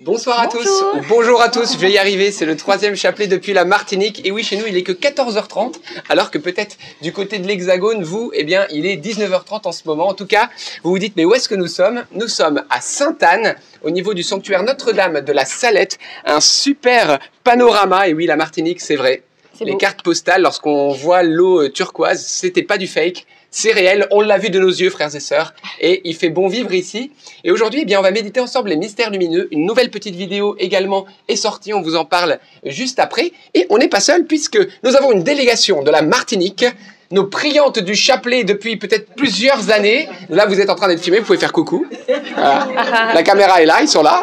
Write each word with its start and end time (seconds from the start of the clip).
Bonsoir 0.00 0.38
à 0.38 0.46
tous, 0.46 0.68
ou 0.94 1.00
bonjour 1.08 1.42
à 1.42 1.48
tous, 1.48 1.72
je 1.72 1.78
vais 1.78 1.90
y 1.90 1.98
arriver, 1.98 2.30
c'est 2.30 2.46
le 2.46 2.56
troisième 2.56 2.94
chapelet 2.94 3.26
depuis 3.26 3.52
la 3.52 3.64
Martinique. 3.64 4.24
Et 4.24 4.30
oui, 4.30 4.44
chez 4.44 4.56
nous, 4.56 4.64
il 4.68 4.76
est 4.76 4.84
que 4.84 4.92
14h30, 4.92 5.74
alors 6.08 6.30
que 6.30 6.38
peut-être 6.38 6.76
du 7.02 7.12
côté 7.12 7.40
de 7.40 7.48
l'Hexagone, 7.48 8.04
vous, 8.04 8.30
eh 8.32 8.44
bien, 8.44 8.68
il 8.70 8.86
est 8.86 8.94
19h30 8.94 9.66
en 9.66 9.72
ce 9.72 9.82
moment. 9.88 10.06
En 10.06 10.14
tout 10.14 10.26
cas, 10.26 10.50
vous 10.84 10.90
vous 10.90 11.00
dites, 11.00 11.14
mais 11.16 11.24
où 11.24 11.34
est-ce 11.34 11.48
que 11.48 11.56
nous 11.56 11.66
sommes? 11.66 12.04
Nous 12.12 12.28
sommes 12.28 12.62
à 12.70 12.80
Sainte-Anne, 12.80 13.56
au 13.82 13.90
niveau 13.90 14.14
du 14.14 14.22
sanctuaire 14.22 14.62
Notre-Dame 14.62 15.22
de 15.22 15.32
la 15.32 15.44
Salette, 15.44 15.98
un 16.24 16.40
super 16.40 17.18
panorama. 17.42 18.06
Et 18.06 18.14
oui, 18.14 18.26
la 18.26 18.36
Martinique, 18.36 18.80
c'est 18.80 18.94
vrai. 18.94 19.24
Les 19.60 19.76
cartes 19.76 20.02
postales, 20.02 20.42
lorsqu'on 20.42 20.92
voit 20.92 21.24
l'eau 21.24 21.64
euh, 21.64 21.70
turquoise, 21.70 22.24
c'était 22.24 22.62
pas 22.62 22.78
du 22.78 22.86
fake 22.86 23.26
c'est 23.50 23.72
réel, 23.72 24.06
on 24.10 24.20
l'a 24.20 24.38
vu 24.38 24.50
de 24.50 24.58
nos 24.58 24.68
yeux, 24.68 24.90
frères 24.90 25.14
et 25.14 25.20
sœurs, 25.20 25.54
et 25.80 26.02
il 26.04 26.14
fait 26.14 26.28
bon 26.28 26.48
vivre 26.48 26.72
ici. 26.74 27.12
Et 27.44 27.50
aujourd'hui, 27.50 27.80
eh 27.82 27.84
bien, 27.84 27.98
on 27.98 28.02
va 28.02 28.10
méditer 28.10 28.40
ensemble 28.40 28.68
les 28.68 28.76
mystères 28.76 29.10
lumineux. 29.10 29.48
Une 29.50 29.64
nouvelle 29.64 29.90
petite 29.90 30.14
vidéo 30.14 30.54
également 30.58 31.06
est 31.28 31.36
sortie, 31.36 31.72
on 31.72 31.80
vous 31.80 31.96
en 31.96 32.04
parle 32.04 32.38
juste 32.64 32.98
après. 32.98 33.32
Et 33.54 33.66
on 33.70 33.78
n'est 33.78 33.88
pas 33.88 34.00
seul, 34.00 34.26
puisque 34.26 34.58
nous 34.84 34.96
avons 34.96 35.12
une 35.12 35.22
délégation 35.22 35.82
de 35.82 35.90
la 35.90 36.02
Martinique, 36.02 36.66
nos 37.10 37.24
priantes 37.24 37.78
du 37.78 37.94
chapelet 37.94 38.44
depuis 38.44 38.76
peut-être 38.76 39.14
plusieurs 39.14 39.70
années. 39.70 40.08
Là, 40.28 40.46
vous 40.46 40.60
êtes 40.60 40.68
en 40.68 40.74
train 40.74 40.88
d'être 40.88 41.02
filmé, 41.02 41.20
vous 41.20 41.26
pouvez 41.26 41.38
faire 41.38 41.52
coucou. 41.52 41.86
La 42.36 43.22
caméra 43.22 43.62
est 43.62 43.66
là, 43.66 43.80
ils 43.80 43.88
sont 43.88 44.02
là. 44.02 44.22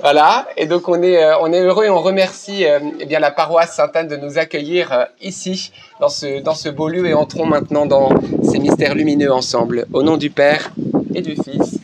Voilà, 0.00 0.46
et 0.56 0.66
donc 0.66 0.88
on 0.88 1.02
est, 1.02 1.22
euh, 1.22 1.38
on 1.40 1.52
est 1.52 1.60
heureux 1.60 1.84
et 1.86 1.90
on 1.90 2.00
remercie 2.00 2.66
euh, 2.66 2.78
eh 3.00 3.06
bien, 3.06 3.18
la 3.18 3.30
paroisse 3.30 3.74
Sainte-Anne 3.74 4.08
de 4.08 4.16
nous 4.16 4.38
accueillir 4.38 4.92
euh, 4.92 5.04
ici, 5.20 5.72
dans 6.00 6.08
ce, 6.08 6.40
dans 6.40 6.54
ce 6.54 6.68
beau 6.68 6.88
lieu, 6.88 7.06
et 7.06 7.14
entrons 7.14 7.46
maintenant 7.46 7.86
dans 7.86 8.10
ces 8.42 8.58
mystères 8.58 8.94
lumineux 8.94 9.32
ensemble. 9.32 9.86
Au 9.92 10.02
nom 10.02 10.16
du 10.16 10.30
Père, 10.30 10.72
et 11.14 11.22
du 11.22 11.34
Fils, 11.34 11.78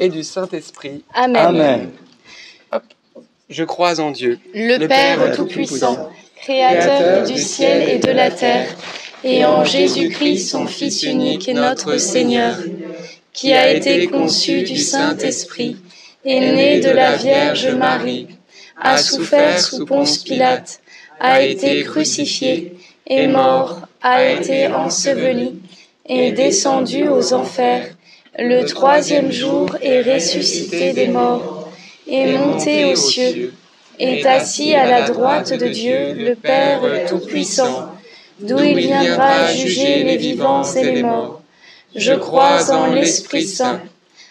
et 0.00 0.08
du 0.08 0.22
Saint-Esprit. 0.22 1.04
Amen. 1.14 1.90
Je 3.48 3.64
crois 3.64 3.98
en 3.98 4.10
Dieu, 4.10 4.38
le, 4.54 4.86
Père, 4.86 5.34
Tout-Puissant, 5.34 6.10
Créateur 6.36 7.26
du 7.26 7.38
ciel 7.38 7.88
et 7.88 7.98
de 7.98 8.10
la 8.10 8.30
terre, 8.30 8.68
et 9.24 9.44
en 9.46 9.64
Jésus-Christ, 9.64 10.50
son 10.50 10.66
Fils 10.66 11.02
unique, 11.02 11.48
notre 11.48 11.96
Seigneur, 11.96 12.56
qui 13.32 13.54
a 13.54 13.72
été 13.72 14.06
conçu 14.06 14.62
du 14.62 14.76
Saint-Esprit 14.76 15.78
est 16.28 16.52
né 16.52 16.80
de 16.80 16.90
la 16.90 17.16
Vierge 17.16 17.68
Marie, 17.68 18.26
a 18.76 18.98
souffert 18.98 19.58
sous 19.58 19.86
Ponce 19.86 20.18
Pilate, 20.18 20.80
a 21.18 21.42
été 21.42 21.82
crucifié, 21.84 22.74
est 23.06 23.26
mort, 23.28 23.80
a 24.02 24.24
été 24.24 24.66
enseveli, 24.66 25.54
est 26.06 26.32
descendu 26.32 27.08
aux 27.08 27.32
enfers, 27.32 27.86
le 28.38 28.64
troisième 28.66 29.32
jour 29.32 29.74
est 29.80 30.02
ressuscité 30.02 30.92
des 30.92 31.08
morts, 31.08 31.70
est 32.06 32.36
monté 32.36 32.84
aux 32.84 32.94
cieux, 32.94 33.54
est 33.98 34.24
assis 34.26 34.74
à 34.74 34.86
la 34.86 35.08
droite 35.08 35.52
de 35.58 35.68
Dieu, 35.68 36.12
le 36.12 36.34
Père 36.34 36.80
Tout-Puissant, 37.08 37.92
d'où 38.38 38.58
il 38.58 38.78
viendra 38.78 39.52
juger 39.54 40.04
les 40.04 40.18
vivants 40.18 40.62
et 40.74 40.84
les 40.84 41.02
morts. 41.02 41.40
Je 41.96 42.12
crois 42.12 42.70
en 42.70 42.92
l'Esprit 42.92 43.46
Saint 43.46 43.80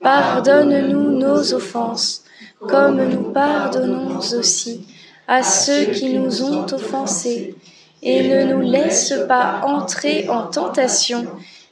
Pardonne-nous 0.00 1.18
nos 1.18 1.52
offenses, 1.52 2.24
comme 2.60 3.04
nous 3.04 3.32
pardonnons 3.32 4.18
aussi 4.18 4.86
à 5.28 5.42
ceux 5.42 5.86
qui 5.92 6.14
nous 6.14 6.42
ont 6.42 6.64
offensés. 6.72 7.54
Et 8.02 8.28
ne 8.28 8.54
nous 8.54 8.60
laisse 8.62 9.12
pas 9.28 9.60
entrer 9.62 10.26
en 10.30 10.46
tentation, 10.46 11.26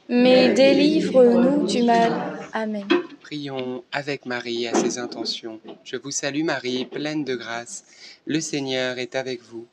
mais 0.07 0.53
délivre-nous 0.53 1.65
du 1.65 1.81
mal. 1.81 2.11
Amen. 2.53 2.85
Prions 3.21 3.83
avec 3.91 4.27
Marie 4.27 4.67
à 4.67 4.75
ses 4.75 4.99
intentions. 4.99 5.59
Je 5.83 5.97
vous 5.97 6.11
salue 6.11 6.43
Marie, 6.43 6.85
pleine 6.85 7.23
de 7.23 7.35
grâce. 7.35 7.83
Le 8.27 8.41
Seigneur 8.41 8.99
est 8.99 9.15
avec 9.15 9.41
vous. 9.41 9.65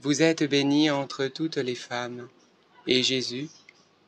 Vous 0.00 0.22
êtes 0.22 0.42
bénie 0.48 0.90
entre 0.90 1.26
toutes 1.26 1.58
les 1.58 1.74
femmes. 1.74 2.26
Et 2.86 3.02
Jésus, 3.02 3.48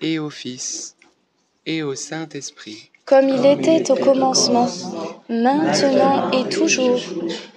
et 0.00 0.18
au 0.18 0.30
Fils, 0.30 0.96
et 1.66 1.82
au 1.82 1.94
Saint-Esprit. 1.94 2.90
Comme 3.04 3.28
il 3.28 3.44
était 3.44 3.90
au 3.90 3.96
commencement, 3.96 4.68
maintenant 5.28 6.30
et 6.30 6.48
toujours, 6.48 7.00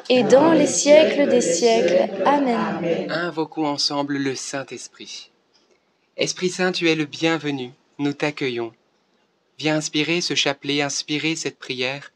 et 0.09 0.23
dans 0.23 0.51
les 0.51 0.67
siècles 0.67 1.29
des 1.29 1.41
siècles. 1.41 2.09
Amen. 2.25 3.09
Invoquons 3.09 3.65
ensemble 3.65 4.17
le 4.17 4.35
Saint-Esprit. 4.35 5.31
Esprit 6.17 6.49
Saint, 6.49 6.71
tu 6.71 6.89
es 6.89 6.95
le 6.95 7.05
bienvenu, 7.05 7.71
nous 7.97 8.13
t'accueillons. 8.13 8.73
Viens 9.57 9.77
inspirer 9.77 10.19
ce 10.19 10.35
chapelet, 10.35 10.81
inspirer 10.81 11.35
cette 11.35 11.59
prière. 11.59 12.11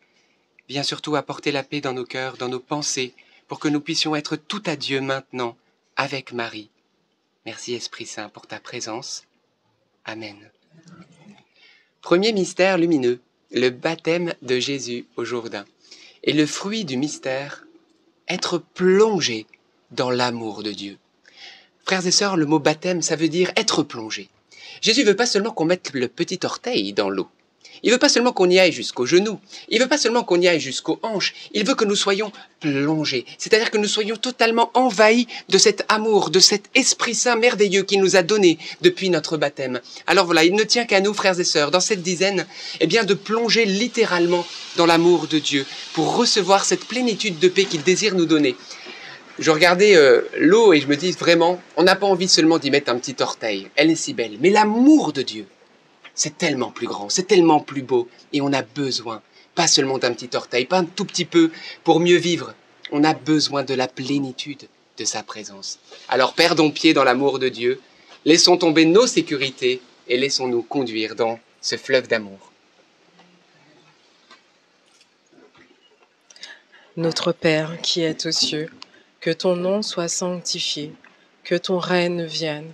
Viens 0.68 0.84
surtout 0.84 1.16
apporter 1.16 1.52
la 1.52 1.64
paix 1.64 1.82
dans 1.82 1.94
nos 1.94 2.06
cœurs, 2.06 2.38
dans 2.38 2.50
nos 2.50 2.60
pensées, 2.60 3.14
pour 3.48 3.60
que 3.60 3.68
nous 3.68 3.82
puissions 3.82 4.16
être 4.16 4.36
tout 4.36 4.64
à 4.66 4.76
Dieu 4.76 5.02
maintenant, 5.02 5.56
avec 5.96 6.34
Marie. 6.34 6.70
Merci 7.46 7.74
Esprit 7.74 8.06
Saint 8.06 8.30
pour 8.30 8.46
ta 8.48 8.60
présence. 8.60 9.24
Amen. 10.06 10.36
Premier 12.02 12.34
mystère 12.34 12.78
lumineux, 12.78 13.20
le 13.52 13.70
baptême 13.70 14.34
de 14.42 14.60
Jésus 14.60 15.06
au 15.16 15.26
Jourdain. 15.26 15.66
Et 16.24 16.34
le 16.34 16.46
fruit 16.46 16.86
du 16.86 16.98
mystère, 16.98 17.66
être 18.28 18.58
plongé 18.58 19.46
dans 19.92 20.10
l'amour 20.10 20.64
de 20.64 20.72
Dieu. 20.72 20.98
Frères 21.86 22.06
et 22.06 22.12
sœurs, 22.12 22.38
le 22.38 22.46
mot 22.46 22.60
baptême, 22.60 23.02
ça 23.02 23.16
veut 23.16 23.30
dire 23.30 23.52
être 23.56 23.84
plongé. 23.84 24.30
Jésus 24.82 25.04
veut 25.04 25.16
pas 25.16 25.26
seulement 25.26 25.52
qu'on 25.52 25.66
mette 25.66 25.94
le 25.94 26.08
petit 26.08 26.40
orteil 26.44 26.94
dans 26.94 27.10
l'eau. 27.10 27.28
Il 27.84 27.92
veut 27.92 27.98
pas 27.98 28.10
seulement 28.10 28.34
qu'on 28.34 28.50
y 28.50 28.60
aille 28.60 28.72
jusqu'aux 28.72 29.06
genoux. 29.06 29.40
Il 29.70 29.82
veut 29.82 29.88
pas 29.88 29.98
seulement 29.98 30.24
qu'on 30.24 30.40
y 30.40 30.48
aille 30.48 30.60
jusqu'aux 30.60 31.00
hanches. 31.04 31.34
Il 31.54 31.66
veut 31.66 31.76
que 31.76 31.86
nous 31.86 31.96
soyons 31.96 32.32
plongés. 32.60 33.26
C'est-à-dire 33.38 33.72
que 33.72 33.78
nous 33.78 33.88
soyons 33.88 34.16
totalement 34.16 34.72
envahis 34.74 35.28
de 35.50 35.58
cet 35.58 35.84
amour, 35.90 36.30
de 36.30 36.40
cet 36.40 36.66
Esprit 36.76 37.16
Saint 37.16 37.36
merveilleux 37.36 37.84
qu'il 37.84 38.02
nous 38.02 38.16
a 38.16 38.22
donné 38.22 38.58
depuis 38.82 39.10
notre 39.10 39.38
baptême. 39.38 39.82
Alors 40.08 40.26
voilà, 40.26 40.44
il 40.44 40.54
ne 40.54 40.64
tient 40.64 40.86
qu'à 40.86 41.02
nous, 41.02 41.14
frères 41.14 41.40
et 41.40 41.44
sœurs, 41.44 41.72
dans 41.72 41.80
cette 41.80 42.02
dizaine, 42.02 42.46
eh 42.80 42.88
bien, 42.88 43.04
de 43.04 43.14
plonger 43.14 43.66
littéralement 43.66 44.46
dans 44.78 44.86
l'amour 44.86 45.28
de 45.28 45.40
Dieu 45.40 45.66
pour 45.94 46.16
recevoir 46.16 46.66
cette 46.66 46.86
plénitude 46.86 47.40
de 47.40 47.48
paix 47.48 47.66
qu'il 47.66 47.84
désire 47.84 48.16
nous 48.16 48.26
donner. 48.26 48.56
Je 49.40 49.50
regardais 49.50 49.96
euh, 49.96 50.22
l'eau 50.38 50.74
et 50.74 50.82
je 50.82 50.88
me 50.88 50.96
dis 50.96 51.12
vraiment, 51.14 51.60
on 51.78 51.84
n'a 51.84 51.96
pas 51.96 52.06
envie 52.06 52.28
seulement 52.28 52.60
d'y 52.60 52.70
mettre 52.70 52.92
un 52.92 53.00
petit 53.00 53.16
orteil. 53.22 53.70
Elle 53.76 53.90
est 53.90 53.96
si 53.96 54.14
belle. 54.14 54.38
Mais 54.40 54.50
l'amour 54.50 55.14
de 55.14 55.24
Dieu, 55.24 55.48
c'est 56.16 56.38
tellement 56.38 56.72
plus 56.72 56.88
grand, 56.88 57.10
c'est 57.10 57.28
tellement 57.28 57.60
plus 57.60 57.82
beau, 57.82 58.08
et 58.34 58.42
on 58.42 58.54
a 58.54 58.62
besoin, 58.62 59.22
pas 59.56 59.68
seulement 59.68 59.98
d'un 59.98 60.14
petit 60.14 60.36
orteil, 60.36 60.66
pas 60.66 60.80
un 60.80 60.86
tout 60.86 61.06
petit 61.06 61.26
peu 61.26 61.52
pour 61.84 62.00
mieux 62.00 62.18
vivre. 62.18 62.54
On 62.92 63.04
a 63.04 63.14
besoin 63.14 63.64
de 63.64 63.74
la 63.74 63.88
plénitude 63.88 64.68
de 64.98 65.06
sa 65.06 65.24
présence. 65.24 65.80
Alors 66.10 66.34
perdons 66.34 66.72
pied 66.72 66.94
dans 66.94 67.04
l'amour 67.04 67.40
de 67.40 67.50
Dieu, 67.50 67.80
laissons 68.26 68.58
tomber 68.58 68.86
nos 68.86 69.08
sécurités 69.08 69.82
et 70.08 70.18
laissons-nous 70.18 70.64
conduire 70.64 71.16
dans 71.16 71.40
ce 71.62 71.78
fleuve 71.78 72.08
d'amour. 72.08 72.52
Notre 76.98 77.32
Père 77.32 77.80
qui 77.82 78.02
es 78.02 78.28
aux 78.28 78.32
cieux, 78.32 78.70
que 79.22 79.32
ton 79.32 79.56
nom 79.56 79.82
soit 79.82 80.10
sanctifié, 80.10 80.92
que 81.44 81.56
ton 81.56 81.80
règne 81.80 82.26
vienne, 82.26 82.74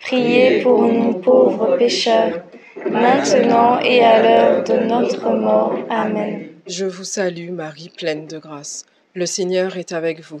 priez 0.00 0.62
pour 0.62 0.82
nous 0.82 1.14
pauvres 1.14 1.76
pécheurs, 1.76 2.42
maintenant 2.90 3.80
et 3.80 4.00
à 4.00 4.22
l'heure 4.22 4.64
de 4.64 4.84
notre 4.84 5.30
mort. 5.30 5.76
Amen. 5.88 6.48
Je 6.66 6.86
vous 6.86 7.04
salue 7.04 7.50
Marie, 7.50 7.90
pleine 7.96 8.26
de 8.26 8.38
grâce. 8.38 8.84
Le 9.14 9.26
Seigneur 9.26 9.76
est 9.76 9.92
avec 9.92 10.20
vous. 10.20 10.40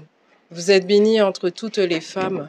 Vous 0.50 0.70
êtes 0.70 0.86
bénie 0.86 1.20
entre 1.20 1.48
toutes 1.48 1.78
les 1.78 2.00
femmes, 2.00 2.48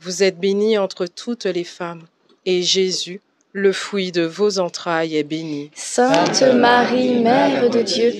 Vous 0.00 0.22
êtes 0.22 0.38
bénie 0.38 0.78
entre 0.78 1.06
toutes 1.06 1.46
les 1.46 1.64
femmes, 1.64 2.02
et 2.44 2.62
Jésus, 2.62 3.20
le 3.52 3.72
fruit 3.72 4.12
de 4.12 4.22
vos 4.22 4.58
entrailles, 4.58 5.16
est 5.16 5.24
béni. 5.24 5.70
Sainte 5.74 6.42
Marie, 6.54 7.20
Mère 7.20 7.70
de 7.70 7.80
Dieu, 7.80 8.12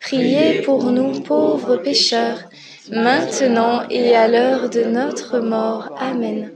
priez 0.00 0.62
pour 0.62 0.90
nous 0.90 1.20
pauvres 1.20 1.76
pécheurs, 1.76 2.40
maintenant 2.90 3.88
et 3.88 4.14
à 4.16 4.26
l'heure 4.26 4.68
de 4.68 4.82
notre 4.82 5.38
mort. 5.38 5.94
Amen. 5.98 6.52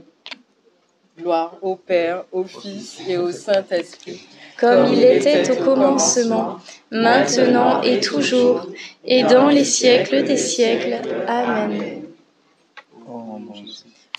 Gloire 1.17 1.57
au 1.61 1.77
Père, 1.77 2.25
au 2.33 2.43
Fils 2.43 2.99
et 3.07 3.17
au 3.17 3.31
Saint-Esprit. 3.31 4.27
Comme 4.59 4.91
il 4.91 5.03
était 5.03 5.49
au 5.51 5.63
commencement, 5.63 6.59
maintenant 6.91 7.81
et 7.81 8.01
toujours, 8.01 8.67
et 9.05 9.23
dans 9.23 9.47
les 9.47 9.65
siècles 9.65 10.23
des 10.23 10.37
siècles. 10.37 10.97
Amen. 11.27 12.03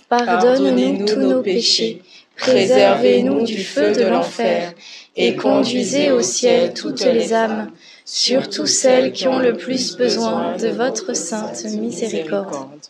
Pardonne-nous 0.09 1.05
tous 1.05 1.21
nos 1.21 1.43
péchés, 1.43 2.03
préservez-nous 2.37 3.45
du 3.45 3.63
feu 3.63 3.93
de 3.93 4.05
l'enfer, 4.05 4.73
et 5.17 5.35
conduisez 5.35 6.13
au 6.13 6.23
ciel 6.23 6.75
toutes 6.75 7.05
les 7.05 7.33
âmes, 7.33 7.73
surtout 8.05 8.67
celles 8.67 9.13
qui 9.13 9.27
ont 9.27 9.39
le 9.39 9.57
plus 9.57 9.97
besoin 9.97 10.57
de 10.57 10.69
votre 10.69 11.15
sainte 11.15 11.65
miséricorde. 11.65 12.87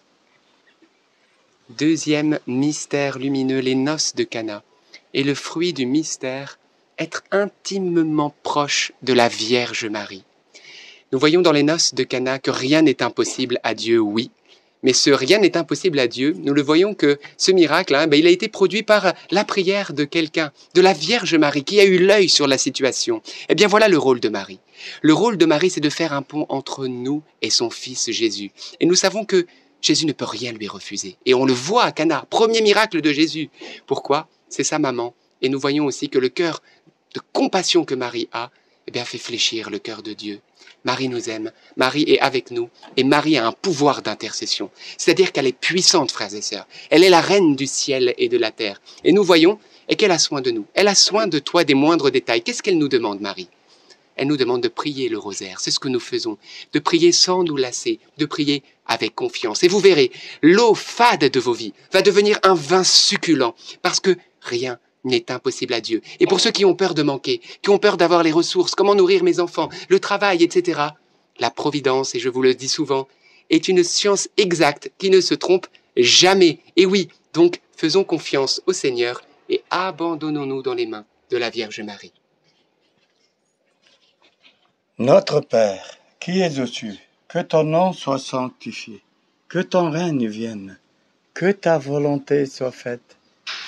Deuxième 1.70 2.38
mystère 2.46 3.18
lumineux, 3.18 3.58
les 3.58 3.74
noces 3.74 4.14
de 4.14 4.22
Cana. 4.22 4.62
Et 5.14 5.24
le 5.24 5.34
fruit 5.34 5.72
du 5.72 5.86
mystère, 5.86 6.58
être 6.98 7.22
intimement 7.30 8.34
proche 8.42 8.92
de 9.02 9.12
la 9.12 9.28
Vierge 9.28 9.86
Marie. 9.86 10.24
Nous 11.12 11.18
voyons 11.18 11.40
dans 11.40 11.52
les 11.52 11.62
noces 11.62 11.94
de 11.94 12.04
Cana 12.04 12.38
que 12.38 12.50
rien 12.50 12.82
n'est 12.82 13.02
impossible 13.02 13.58
à 13.62 13.74
Dieu, 13.74 13.98
oui, 13.98 14.30
Mais 14.86 14.92
ce 14.92 15.10
rien 15.10 15.40
n'est 15.40 15.56
impossible 15.56 15.98
à 15.98 16.06
Dieu. 16.06 16.36
Nous 16.38 16.54
le 16.54 16.62
voyons 16.62 16.94
que 16.94 17.18
ce 17.36 17.50
miracle, 17.50 17.92
ben, 18.08 18.16
il 18.16 18.28
a 18.28 18.30
été 18.30 18.46
produit 18.46 18.84
par 18.84 19.14
la 19.32 19.44
prière 19.44 19.92
de 19.92 20.04
quelqu'un, 20.04 20.52
de 20.74 20.80
la 20.80 20.92
Vierge 20.92 21.34
Marie, 21.34 21.64
qui 21.64 21.80
a 21.80 21.84
eu 21.84 21.98
l'œil 21.98 22.28
sur 22.28 22.46
la 22.46 22.56
situation. 22.56 23.20
Eh 23.48 23.56
bien 23.56 23.66
voilà 23.66 23.88
le 23.88 23.98
rôle 23.98 24.20
de 24.20 24.28
Marie. 24.28 24.60
Le 25.02 25.12
rôle 25.12 25.38
de 25.38 25.44
Marie, 25.44 25.70
c'est 25.70 25.80
de 25.80 25.90
faire 25.90 26.12
un 26.12 26.22
pont 26.22 26.46
entre 26.50 26.86
nous 26.86 27.24
et 27.42 27.50
son 27.50 27.68
Fils 27.68 28.12
Jésus. 28.12 28.52
Et 28.78 28.86
nous 28.86 28.94
savons 28.94 29.24
que 29.24 29.48
Jésus 29.82 30.06
ne 30.06 30.12
peut 30.12 30.24
rien 30.24 30.52
lui 30.52 30.68
refuser. 30.68 31.16
Et 31.26 31.34
on 31.34 31.46
le 31.46 31.52
voit 31.52 31.82
à 31.82 31.90
Cana, 31.90 32.24
premier 32.30 32.60
miracle 32.60 33.00
de 33.00 33.12
Jésus. 33.12 33.50
Pourquoi? 33.88 34.28
C'est 34.48 34.62
sa 34.62 34.78
maman. 34.78 35.14
Et 35.42 35.48
nous 35.48 35.58
voyons 35.58 35.86
aussi 35.86 36.08
que 36.08 36.20
le 36.20 36.28
cœur 36.28 36.62
de 37.12 37.20
compassion 37.32 37.84
que 37.84 37.96
Marie 37.96 38.28
a, 38.30 38.52
eh 38.86 38.92
bien, 38.92 39.04
fait 39.04 39.18
fléchir 39.18 39.68
le 39.68 39.80
cœur 39.80 40.04
de 40.04 40.12
Dieu. 40.12 40.38
Marie 40.86 41.08
nous 41.08 41.28
aime, 41.28 41.50
Marie 41.76 42.04
est 42.06 42.20
avec 42.20 42.52
nous, 42.52 42.70
et 42.96 43.02
Marie 43.02 43.36
a 43.36 43.44
un 43.44 43.50
pouvoir 43.50 44.02
d'intercession. 44.02 44.70
C'est-à-dire 44.96 45.32
qu'elle 45.32 45.48
est 45.48 45.52
puissante, 45.52 46.12
frères 46.12 46.32
et 46.32 46.40
sœurs. 46.40 46.68
Elle 46.90 47.02
est 47.02 47.10
la 47.10 47.20
reine 47.20 47.56
du 47.56 47.66
ciel 47.66 48.14
et 48.18 48.28
de 48.28 48.38
la 48.38 48.52
terre. 48.52 48.80
Et 49.02 49.12
nous 49.12 49.24
voyons, 49.24 49.58
et 49.88 49.96
qu'elle 49.96 50.12
a 50.12 50.20
soin 50.20 50.40
de 50.40 50.52
nous. 50.52 50.64
Elle 50.74 50.86
a 50.86 50.94
soin 50.94 51.26
de 51.26 51.40
toi 51.40 51.64
des 51.64 51.74
moindres 51.74 52.12
détails. 52.12 52.40
Qu'est-ce 52.40 52.62
qu'elle 52.62 52.78
nous 52.78 52.86
demande, 52.88 53.20
Marie? 53.20 53.48
Elle 54.14 54.28
nous 54.28 54.36
demande 54.36 54.62
de 54.62 54.68
prier 54.68 55.08
le 55.08 55.18
rosaire. 55.18 55.58
C'est 55.58 55.72
ce 55.72 55.80
que 55.80 55.88
nous 55.88 55.98
faisons. 55.98 56.38
De 56.72 56.78
prier 56.78 57.10
sans 57.10 57.42
nous 57.42 57.56
lasser, 57.56 57.98
de 58.18 58.24
prier 58.24 58.62
avec 58.86 59.12
confiance. 59.12 59.64
Et 59.64 59.68
vous 59.68 59.80
verrez, 59.80 60.12
l'eau 60.40 60.76
fade 60.76 61.24
de 61.24 61.40
vos 61.40 61.52
vies 61.52 61.74
va 61.92 62.00
devenir 62.00 62.38
un 62.44 62.54
vin 62.54 62.84
succulent, 62.84 63.56
parce 63.82 63.98
que 63.98 64.16
rien 64.40 64.78
n'est 65.06 65.30
impossible 65.30 65.72
à 65.72 65.80
Dieu. 65.80 66.02
Et 66.20 66.26
pour 66.26 66.40
ceux 66.40 66.50
qui 66.50 66.64
ont 66.64 66.74
peur 66.74 66.94
de 66.94 67.02
manquer, 67.02 67.40
qui 67.62 67.70
ont 67.70 67.78
peur 67.78 67.96
d'avoir 67.96 68.22
les 68.22 68.32
ressources, 68.32 68.74
comment 68.74 68.94
nourrir 68.94 69.24
mes 69.24 69.40
enfants, 69.40 69.70
le 69.88 70.00
travail, 70.00 70.42
etc., 70.42 70.80
la 71.38 71.50
providence, 71.50 72.14
et 72.14 72.18
je 72.18 72.28
vous 72.28 72.42
le 72.42 72.54
dis 72.54 72.68
souvent, 72.68 73.08
est 73.50 73.68
une 73.68 73.84
science 73.84 74.28
exacte 74.36 74.90
qui 74.98 75.10
ne 75.10 75.20
se 75.20 75.34
trompe 75.34 75.66
jamais. 75.96 76.58
Et 76.76 76.86
oui, 76.86 77.08
donc 77.32 77.60
faisons 77.76 78.04
confiance 78.04 78.62
au 78.66 78.72
Seigneur 78.72 79.22
et 79.48 79.62
abandonnons-nous 79.70 80.62
dans 80.62 80.74
les 80.74 80.86
mains 80.86 81.04
de 81.30 81.36
la 81.36 81.50
Vierge 81.50 81.80
Marie. 81.80 82.12
Notre 84.98 85.40
Père, 85.40 85.98
qui 86.20 86.40
es 86.40 86.58
aux 86.58 86.66
cieux, 86.66 86.96
que 87.28 87.40
ton 87.40 87.64
nom 87.64 87.92
soit 87.92 88.18
sanctifié, 88.18 89.02
que 89.48 89.58
ton 89.58 89.90
règne 89.90 90.26
vienne, 90.26 90.78
que 91.34 91.52
ta 91.52 91.76
volonté 91.76 92.46
soit 92.46 92.72
faite 92.72 93.15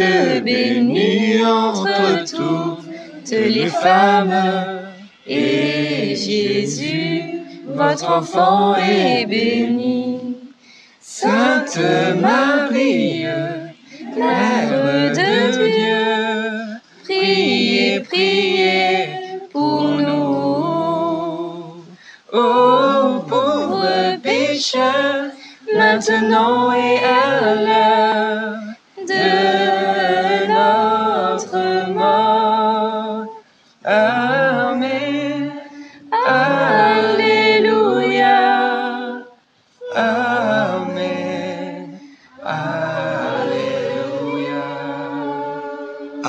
êtes 0.00 0.44
bénie 0.44 1.44
entre 1.44 2.24
toutes 2.24 3.30
les 3.30 3.68
femmes. 3.68 4.34
Et 5.26 6.14
Jésus, 6.14 7.22
votre 7.66 8.10
enfant, 8.10 8.76
est 8.76 9.26
béni. 9.26 10.36
Sainte 11.00 11.78
Marie, 12.20 13.24
Mère 14.16 15.12
de 15.14 15.68
Dieu, 15.74 16.78
priez, 17.04 18.00
priez 18.00 19.08
pour 19.52 19.82
nous. 19.84 20.24
Ô 22.32 23.20
pauvres 23.28 24.18
pécheurs, 24.22 25.30
maintenant 25.74 26.72
et 26.72 26.98
à 26.98 27.54
l'heure 27.54 27.93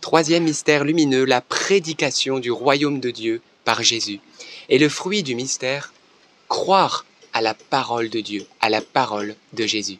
Troisième 0.00 0.44
mystère 0.44 0.84
lumineux, 0.84 1.24
la 1.26 1.42
prédication 1.42 2.38
du 2.38 2.50
royaume 2.50 3.00
de 3.00 3.10
Dieu 3.10 3.42
par 3.64 3.82
Jésus. 3.82 4.20
Et 4.70 4.78
le 4.78 4.88
fruit 4.88 5.22
du 5.22 5.34
mystère, 5.34 5.92
croire 6.48 7.04
à 7.34 7.42
la 7.42 7.52
parole 7.52 8.08
de 8.08 8.20
Dieu, 8.20 8.46
à 8.60 8.70
la 8.70 8.80
parole 8.80 9.36
de 9.52 9.66
Jésus. 9.66 9.98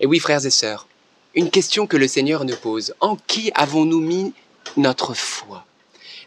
Et 0.00 0.06
oui, 0.06 0.18
frères 0.18 0.44
et 0.44 0.50
sœurs, 0.50 0.86
une 1.34 1.50
question 1.50 1.86
que 1.86 1.96
le 1.96 2.08
Seigneur 2.08 2.44
nous 2.44 2.56
pose. 2.56 2.94
En 3.00 3.16
qui 3.16 3.50
avons-nous 3.54 4.00
mis 4.00 4.34
notre 4.76 5.14
foi? 5.14 5.64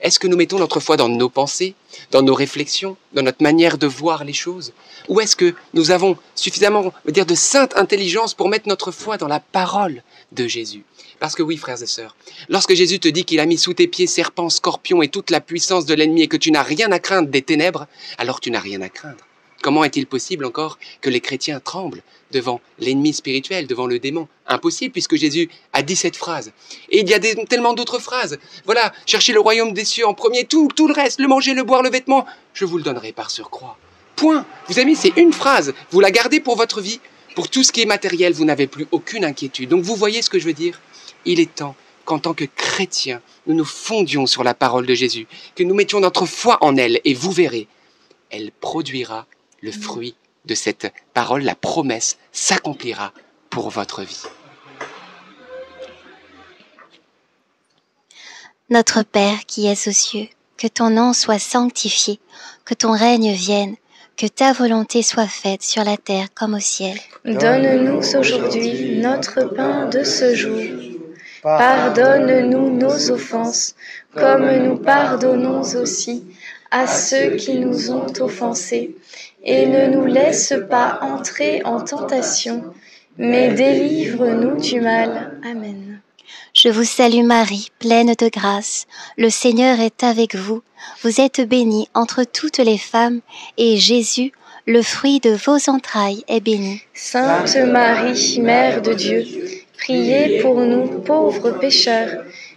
Est-ce 0.02 0.20
que 0.20 0.28
nous 0.28 0.38
mettons 0.38 0.60
notre 0.60 0.80
foi 0.80 0.98
dans 0.98 1.10
nos 1.10 1.30
pensées, 1.30 1.76
dans 2.12 2.22
nos 2.22 2.34
réflexions, 2.34 2.98
dans 3.14 3.22
notre 3.22 3.42
manière 3.42 3.78
de 3.78 3.88
voir 3.88 4.24
les 4.24 4.34
choses? 4.34 4.74
Ou 5.08 5.22
est-ce 5.22 5.36
que 5.36 5.54
nous 5.74 5.92
avons 5.92 6.18
suffisamment, 6.36 6.94
dire, 7.08 7.26
de 7.26 7.36
sainte 7.36 7.76
intelligence 7.78 8.34
pour 8.34 8.50
mettre 8.50 8.68
notre 8.68 8.92
foi 8.92 9.18
dans 9.18 9.28
la 9.28 9.40
parole 9.40 10.04
de 10.32 10.48
Jésus? 10.48 10.84
Parce 11.20 11.36
que 11.36 11.44
oui, 11.44 11.58
frères 11.58 11.82
et 11.82 11.88
sœurs, 11.88 12.16
lorsque 12.50 12.74
Jésus 12.74 13.00
te 13.00 13.08
dit 13.08 13.24
qu'il 13.24 13.40
a 13.40 13.46
mis 13.46 13.58
sous 13.58 13.74
tes 13.74 13.88
pieds 13.88 14.08
serpents, 14.08 14.50
scorpions 14.50 15.02
et 15.02 15.08
toute 15.08 15.30
la 15.30 15.42
puissance 15.42 15.86
de 15.86 15.94
l'ennemi 15.94 16.24
et 16.24 16.28
que 16.28 16.38
tu 16.38 16.52
n'as 16.52 16.64
rien 16.64 16.92
à 16.92 17.00
craindre 17.00 17.30
des 17.30 17.42
ténèbres, 17.42 17.88
alors 18.18 18.42
tu 18.42 18.52
n'as 18.52 18.60
rien 18.60 18.82
à 18.82 18.90
craindre. 18.90 19.26
Comment 19.62 19.84
est-il 19.84 20.06
possible 20.06 20.46
encore 20.46 20.78
que 21.02 21.10
les 21.10 21.22
chrétiens 21.22 21.60
tremblent 21.60 22.04
devant 22.32 22.60
l'ennemi 22.80 23.14
spirituel, 23.14 23.68
devant 23.68 23.88
le 23.88 24.00
démon 24.00 24.28
Impossible 24.48 24.92
puisque 24.92 25.16
Jésus 25.16 25.50
a 25.74 25.82
dit 25.82 25.96
cette 25.96 26.16
phrase. 26.16 26.52
Et 26.90 27.00
il 27.00 27.10
y 27.10 27.14
a 27.14 27.20
des- 27.20 27.36
tellement 27.46 27.74
d'autres 27.74 28.00
phrases. 28.00 28.38
Voilà, 28.66 28.94
cherchez 29.06 29.34
le 29.34 29.40
royaume 29.40 29.74
des 29.74 29.86
cieux 29.86 30.06
en 30.08 30.14
premier, 30.14 30.46
tout, 30.46 30.70
tout 30.76 30.88
le 30.88 30.94
reste, 30.94 31.20
le 31.20 31.28
manger, 31.28 31.54
le 31.54 31.64
boire, 31.64 31.82
le 31.82 31.90
vêtement, 31.90 32.26
je 32.54 32.66
vous 32.66 32.78
le 32.78 32.84
donnerai 32.84 33.12
par 33.12 33.32
surcroît. 33.32 33.78
Point. 34.16 34.46
Vous 34.68 34.80
amis, 34.80 34.96
c'est 34.96 35.18
une 35.18 35.34
phrase. 35.34 35.74
Vous 35.92 36.00
la 36.00 36.12
gardez 36.12 36.40
pour 36.40 36.56
votre 36.56 36.80
vie. 36.82 37.00
Pour 37.36 37.50
tout 37.50 37.64
ce 37.64 37.72
qui 37.72 37.82
est 37.82 37.86
matériel, 37.86 38.34
vous 38.34 38.46
n'avez 38.46 38.68
plus 38.68 38.88
aucune 38.92 39.26
inquiétude. 39.26 39.70
Donc 39.70 39.84
vous 39.84 39.96
voyez 39.96 40.22
ce 40.22 40.30
que 40.30 40.40
je 40.40 40.46
veux 40.46 40.54
dire? 40.54 40.80
Il 41.26 41.40
est 41.40 41.54
temps 41.54 41.76
qu'en 42.06 42.20
tant 42.20 42.34
que 42.34 42.46
chrétiens, 42.46 43.22
nous 43.48 43.56
nous 43.56 43.66
fondions 43.66 44.28
sur 44.28 44.44
la 44.44 44.54
parole 44.54 44.86
de 44.86 44.94
Jésus, 44.94 45.28
que 45.56 45.64
nous 45.64 45.74
mettions 45.74 46.00
notre 46.00 46.26
foi 46.28 46.60
en 46.62 46.78
elle, 46.78 47.02
et 47.04 47.14
vous 47.16 47.32
verrez, 47.32 47.68
elle 48.30 48.52
produira 48.52 49.26
le 49.62 49.72
fruit 49.72 50.16
de 50.46 50.56
cette 50.56 50.92
parole, 51.14 51.44
la 51.44 51.56
promesse 51.56 52.18
s'accomplira 52.32 53.14
pour 53.50 53.70
votre 53.70 54.04
vie. 54.04 54.24
Notre 58.70 59.04
Père 59.04 59.46
qui 59.46 59.68
es 59.68 59.88
aux 59.88 59.92
cieux, 59.92 60.28
que 60.58 60.68
ton 60.68 60.90
nom 60.90 61.14
soit 61.14 61.40
sanctifié, 61.40 62.20
que 62.66 62.74
ton 62.74 62.94
règne 62.94 63.32
vienne, 63.34 63.76
que 64.18 64.26
ta 64.28 64.54
volonté 64.54 65.04
soit 65.04 65.28
faite 65.28 65.62
sur 65.62 65.84
la 65.84 65.98
terre 65.98 66.28
comme 66.34 66.56
au 66.56 66.60
ciel. 66.60 66.98
Donne-nous 67.26 68.18
aujourd'hui 68.18 68.98
notre 68.98 69.44
pain 69.44 69.88
de 69.88 70.04
ce 70.04 70.34
jour. 70.34 70.62
Pardonne-nous 71.44 72.78
nos 72.78 73.12
offenses, 73.12 73.76
comme 74.16 74.50
nous 74.64 74.78
pardonnons 74.78 75.62
aussi 75.62 76.24
à 76.72 76.88
ceux 76.88 77.36
qui 77.36 77.60
nous 77.60 77.92
ont 77.92 78.12
offensés. 78.20 78.96
Et 79.46 79.68
ne 79.68 79.88
nous 79.88 80.06
laisse 80.06 80.54
pas 80.70 81.00
entrer 81.02 81.62
en 81.64 81.80
tentation, 81.82 82.74
mais 83.18 83.54
délivre-nous 83.54 84.60
du 84.60 84.82
mal. 84.82 85.40
Amen. 85.44 86.00
Je 86.54 86.70
vous 86.70 86.84
salue 86.84 87.24
Marie, 87.24 87.70
pleine 87.80 88.14
de 88.18 88.30
grâce. 88.30 88.88
Le 89.18 89.30
Seigneur 89.30 89.80
est 89.80 90.04
avec 90.04 90.36
vous. 90.36 90.64
Vous 91.04 91.22
êtes 91.22 91.42
bénie 91.42 91.90
entre 91.94 92.24
toutes 92.24 92.60
les 92.60 92.78
femmes, 92.78 93.22
et 93.58 93.78
Jésus, 93.78 94.32
le 94.66 94.82
fruit 94.82 95.20
de 95.20 95.32
vos 95.32 95.70
entrailles, 95.70 96.24
est 96.28 96.40
béni. 96.40 96.82
Sainte 96.94 97.58
Marie, 97.58 98.40
Mère 98.42 98.82
de 98.82 98.94
Dieu, 98.94 99.26
priez 99.78 100.40
pour 100.42 100.60
nous 100.62 100.88
pauvres 101.02 101.52
pécheurs, 101.52 102.24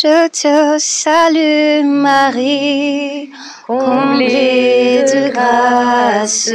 Je 0.00 0.28
te 0.28 0.78
salue 0.78 1.84
Marie, 1.84 3.30
comblée 3.66 5.02
de 5.02 5.30
grâce. 5.32 6.52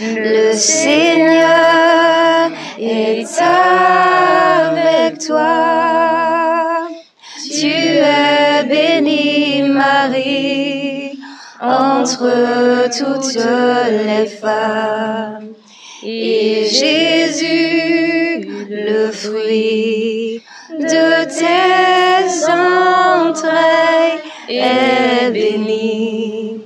Le 0.00 0.54
Seigneur 0.54 1.46
est 2.78 3.26
avec 3.38 5.18
toi. 5.18 6.88
Tu 7.44 7.66
es 7.66 8.64
bénie 8.64 9.68
Marie 9.68 11.18
entre 11.60 12.88
toutes 12.96 13.44
les 13.90 14.26
femmes. 14.28 15.52
Et 16.02 16.64
Jésus, 16.70 18.48
le 18.70 19.10
fruit 19.10 20.42
de 20.70 21.24
tes 21.24 21.87
entrailles 23.38 24.20
est 24.48 25.30
béni. 25.30 26.60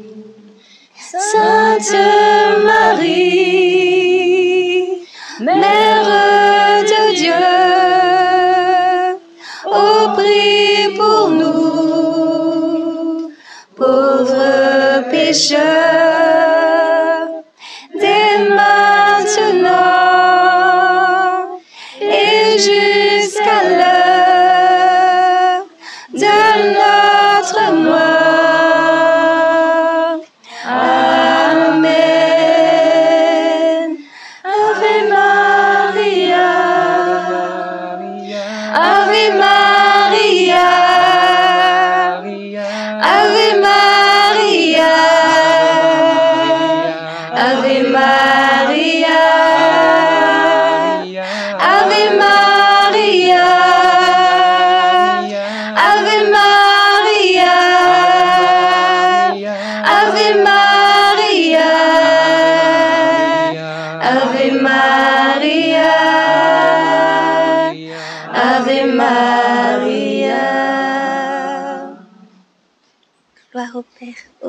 Sainte 0.95 2.12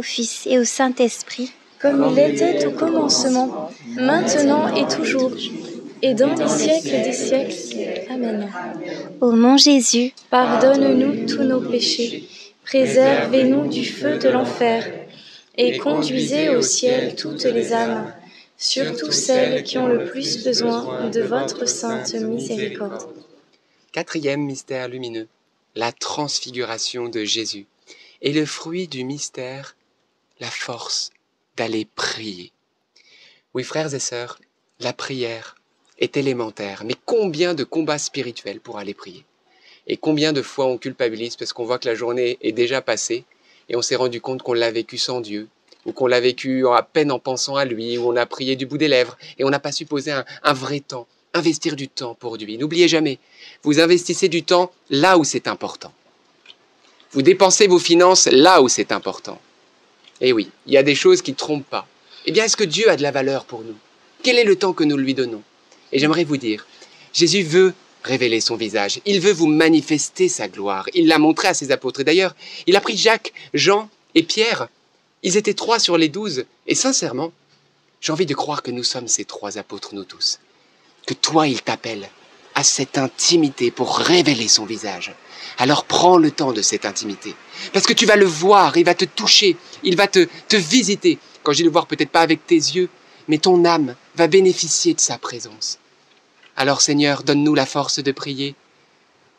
Fils 0.03 0.45
et 0.45 0.59
au 0.59 0.63
Saint-Esprit. 0.63 1.51
Comme 1.79 2.11
il 2.11 2.19
était 2.19 2.65
au 2.65 2.71
commencement, 2.71 3.71
maintenant 3.95 4.73
et 4.73 4.87
toujours, 4.87 5.31
et 6.01 6.13
dans 6.13 6.33
les 6.35 6.47
siècles 6.47 7.03
des 7.03 7.13
siècles. 7.13 8.11
Amen. 8.11 8.49
Ô 9.19 9.31
mon 9.31 9.57
Jésus, 9.57 10.13
Pardonne-nous 10.29 11.25
tous 11.25 11.43
nos 11.43 11.61
péchés, 11.61 12.27
préservez-nous 12.63 13.67
du 13.67 13.85
feu 13.85 14.17
de 14.17 14.29
l'enfer, 14.29 14.85
et 15.57 15.77
conduisez 15.77 16.49
au 16.49 16.61
ciel 16.61 17.15
toutes 17.15 17.43
les 17.43 17.73
âmes, 17.73 18.13
surtout 18.57 19.11
celles 19.11 19.63
qui 19.63 19.77
ont 19.77 19.87
le 19.87 20.05
plus 20.05 20.43
besoin 20.43 21.09
de 21.09 21.21
votre 21.21 21.67
sainte 21.67 22.13
miséricorde. 22.15 23.03
Quatrième 23.91 24.41
mystère 24.41 24.87
lumineux, 24.87 25.27
la 25.75 25.91
transfiguration 25.91 27.09
de 27.09 27.23
Jésus. 27.23 27.65
Et 28.21 28.31
le 28.31 28.45
fruit 28.45 28.87
du 28.87 29.03
mystère, 29.03 29.75
la 30.43 30.51
force 30.51 31.11
d'aller 31.55 31.87
prier. 31.95 32.51
Oui, 33.53 33.63
frères 33.63 33.93
et 33.93 33.99
sœurs, 33.99 34.39
la 34.81 34.91
prière 34.91 35.55
est 35.99 36.17
élémentaire, 36.17 36.83
mais 36.83 36.95
combien 37.05 37.53
de 37.53 37.63
combats 37.63 37.97
spirituels 37.97 38.59
pour 38.59 38.77
aller 38.77 38.93
prier? 38.93 39.23
Et 39.87 39.95
combien 39.95 40.33
de 40.33 40.41
fois 40.41 40.65
on 40.65 40.77
culpabilise 40.77 41.37
parce 41.37 41.53
qu'on 41.53 41.63
voit 41.63 41.79
que 41.79 41.87
la 41.87 41.95
journée 41.95 42.37
est 42.41 42.51
déjà 42.51 42.81
passée 42.81 43.23
et 43.69 43.77
on 43.77 43.81
s'est 43.81 43.95
rendu 43.95 44.19
compte 44.19 44.43
qu'on 44.43 44.51
l'a 44.51 44.69
vécu 44.69 44.97
sans 44.97 45.21
Dieu, 45.21 45.47
ou 45.85 45.93
qu'on 45.93 46.07
l'a 46.07 46.19
vécu 46.19 46.67
à 46.67 46.83
peine 46.83 47.13
en 47.13 47.19
pensant 47.19 47.55
à 47.55 47.63
lui, 47.63 47.97
ou 47.97 48.09
on 48.09 48.17
a 48.17 48.25
prié 48.25 48.57
du 48.57 48.65
bout 48.65 48.77
des 48.77 48.89
lèvres 48.89 49.17
et 49.37 49.45
on 49.45 49.49
n'a 49.49 49.59
pas 49.59 49.71
su 49.71 49.85
poser 49.85 50.11
un, 50.11 50.25
un 50.43 50.53
vrai 50.53 50.81
temps, 50.81 51.07
investir 51.33 51.77
du 51.77 51.87
temps 51.87 52.15
pour 52.15 52.35
lui. 52.35 52.57
N'oubliez 52.57 52.89
jamais, 52.89 53.17
vous 53.61 53.79
investissez 53.79 54.27
du 54.27 54.43
temps 54.43 54.73
là 54.89 55.17
où 55.17 55.23
c'est 55.23 55.47
important. 55.47 55.93
Vous 57.13 57.21
dépensez 57.21 57.67
vos 57.67 57.79
finances 57.79 58.27
là 58.29 58.61
où 58.61 58.67
c'est 58.67 58.91
important. 58.91 59.39
Et 60.23 60.31
oui, 60.31 60.49
il 60.65 60.73
y 60.73 60.77
a 60.77 60.83
des 60.83 60.95
choses 60.95 61.21
qui 61.21 61.31
ne 61.31 61.35
trompent 61.35 61.69
pas. 61.69 61.85
Eh 62.25 62.31
bien, 62.31 62.45
est-ce 62.45 62.57
que 62.57 62.63
Dieu 62.63 62.89
a 62.89 62.95
de 62.95 63.03
la 63.03 63.11
valeur 63.11 63.43
pour 63.43 63.61
nous? 63.61 63.75
Quel 64.23 64.39
est 64.39 64.45
le 64.45 64.55
temps 64.55 64.71
que 64.71 64.85
nous 64.85 64.95
lui 64.95 65.13
donnons? 65.13 65.43
Et 65.91 65.99
j'aimerais 65.99 66.23
vous 66.23 66.37
dire, 66.37 66.65
Jésus 67.11 67.43
veut 67.43 67.73
révéler 68.03 68.39
son 68.39 68.55
visage. 68.55 69.01
Il 69.05 69.19
veut 69.19 69.33
vous 69.33 69.47
manifester 69.47 70.29
sa 70.29 70.47
gloire. 70.47 70.87
Il 70.93 71.07
l'a 71.07 71.19
montré 71.19 71.49
à 71.49 71.53
ses 71.53 71.71
apôtres. 71.71 71.99
Et 71.99 72.03
D'ailleurs, 72.05 72.35
il 72.67 72.77
a 72.77 72.81
pris 72.81 72.95
Jacques, 72.95 73.33
Jean 73.53 73.89
et 74.15 74.23
Pierre. 74.23 74.69
Ils 75.23 75.35
étaient 75.35 75.53
trois 75.53 75.77
sur 75.77 75.97
les 75.97 76.07
douze. 76.07 76.45
Et 76.67 76.75
sincèrement, 76.75 77.33
j'ai 77.99 78.13
envie 78.13 78.25
de 78.25 78.33
croire 78.33 78.63
que 78.63 78.71
nous 78.71 78.83
sommes 78.83 79.09
ces 79.09 79.25
trois 79.25 79.57
apôtres, 79.57 79.93
nous 79.93 80.05
tous. 80.05 80.39
Que 81.05 81.13
toi, 81.13 81.49
il 81.49 81.61
t'appelle 81.61 82.09
à 82.55 82.63
cette 82.63 82.97
intimité 82.97 83.71
pour 83.71 83.97
révéler 83.97 84.47
son 84.47 84.65
visage. 84.65 85.13
Alors 85.57 85.85
prends 85.85 86.17
le 86.17 86.31
temps 86.31 86.51
de 86.51 86.61
cette 86.61 86.85
intimité. 86.85 87.35
Parce 87.71 87.85
que 87.85 87.93
tu 87.93 88.05
vas 88.05 88.15
le 88.15 88.25
voir, 88.25 88.77
il 88.77 88.85
va 88.85 88.95
te 88.95 89.05
toucher, 89.05 89.57
il 89.83 89.95
va 89.95 90.07
te, 90.07 90.27
te 90.47 90.55
visiter. 90.55 91.19
Quand 91.43 91.51
je 91.51 91.57
dis 91.57 91.63
le 91.63 91.69
voir, 91.69 91.87
peut-être 91.87 92.09
pas 92.09 92.21
avec 92.21 92.45
tes 92.47 92.55
yeux, 92.55 92.89
mais 93.27 93.37
ton 93.37 93.65
âme 93.65 93.95
va 94.15 94.27
bénéficier 94.27 94.93
de 94.93 94.99
sa 94.99 95.17
présence. 95.17 95.79
Alors 96.55 96.81
Seigneur, 96.81 97.23
donne-nous 97.23 97.55
la 97.55 97.65
force 97.65 97.99
de 97.99 98.11
prier. 98.11 98.55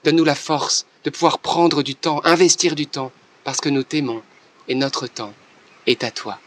Donne-nous 0.04 0.24
la 0.24 0.34
force 0.34 0.86
de 1.04 1.10
pouvoir 1.10 1.38
prendre 1.38 1.82
du 1.82 1.94
temps, 1.94 2.20
investir 2.24 2.74
du 2.74 2.86
temps, 2.86 3.12
parce 3.44 3.60
que 3.60 3.68
nous 3.68 3.82
t'aimons 3.82 4.22
et 4.68 4.74
notre 4.74 5.06
temps 5.06 5.34
est 5.86 6.04
à 6.04 6.10
toi. 6.10 6.38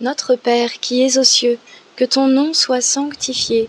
Notre 0.00 0.36
Père 0.36 0.72
qui 0.80 1.02
es 1.02 1.18
aux 1.18 1.24
cieux, 1.24 1.58
que 1.96 2.04
ton 2.04 2.28
nom 2.28 2.54
soit 2.54 2.80
sanctifié, 2.80 3.68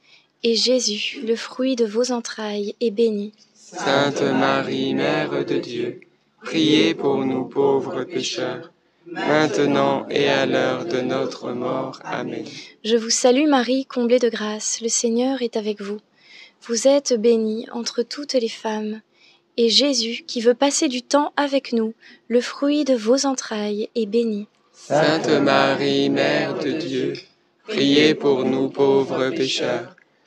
et 0.43 0.55
Jésus, 0.55 1.21
le 1.25 1.35
fruit 1.35 1.75
de 1.75 1.85
vos 1.85 2.11
entrailles, 2.11 2.75
est 2.81 2.91
béni. 2.91 3.33
Sainte 3.55 4.21
Marie, 4.21 4.93
Mère 4.93 5.45
de 5.45 5.57
Dieu, 5.57 6.01
priez 6.43 6.93
pour 6.93 7.23
nous 7.23 7.45
pauvres 7.45 8.03
pécheurs, 8.03 8.71
maintenant 9.05 10.07
et 10.09 10.27
à 10.27 10.45
l'heure 10.45 10.85
de 10.85 10.99
notre 11.01 11.51
mort. 11.51 11.99
Amen. 12.03 12.45
Je 12.83 12.97
vous 12.97 13.09
salue 13.09 13.47
Marie, 13.47 13.85
comblée 13.85 14.19
de 14.19 14.29
grâce, 14.29 14.81
le 14.81 14.89
Seigneur 14.89 15.41
est 15.41 15.57
avec 15.57 15.81
vous. 15.81 15.99
Vous 16.63 16.87
êtes 16.87 17.13
bénie 17.13 17.67
entre 17.71 18.03
toutes 18.03 18.33
les 18.33 18.49
femmes, 18.49 19.01
et 19.57 19.69
Jésus, 19.69 20.23
qui 20.27 20.41
veut 20.41 20.53
passer 20.53 20.87
du 20.87 21.01
temps 21.01 21.33
avec 21.37 21.71
nous, 21.71 21.93
le 22.27 22.41
fruit 22.41 22.83
de 22.83 22.95
vos 22.95 23.25
entrailles, 23.25 23.89
est 23.95 24.05
béni. 24.05 24.47
Sainte 24.73 25.29
Marie, 25.29 26.09
Mère 26.09 26.57
de 26.57 26.71
Dieu, 26.71 27.13
priez 27.67 28.15
pour 28.15 28.43
nous 28.43 28.69
pauvres 28.69 29.29
pécheurs, 29.29 29.95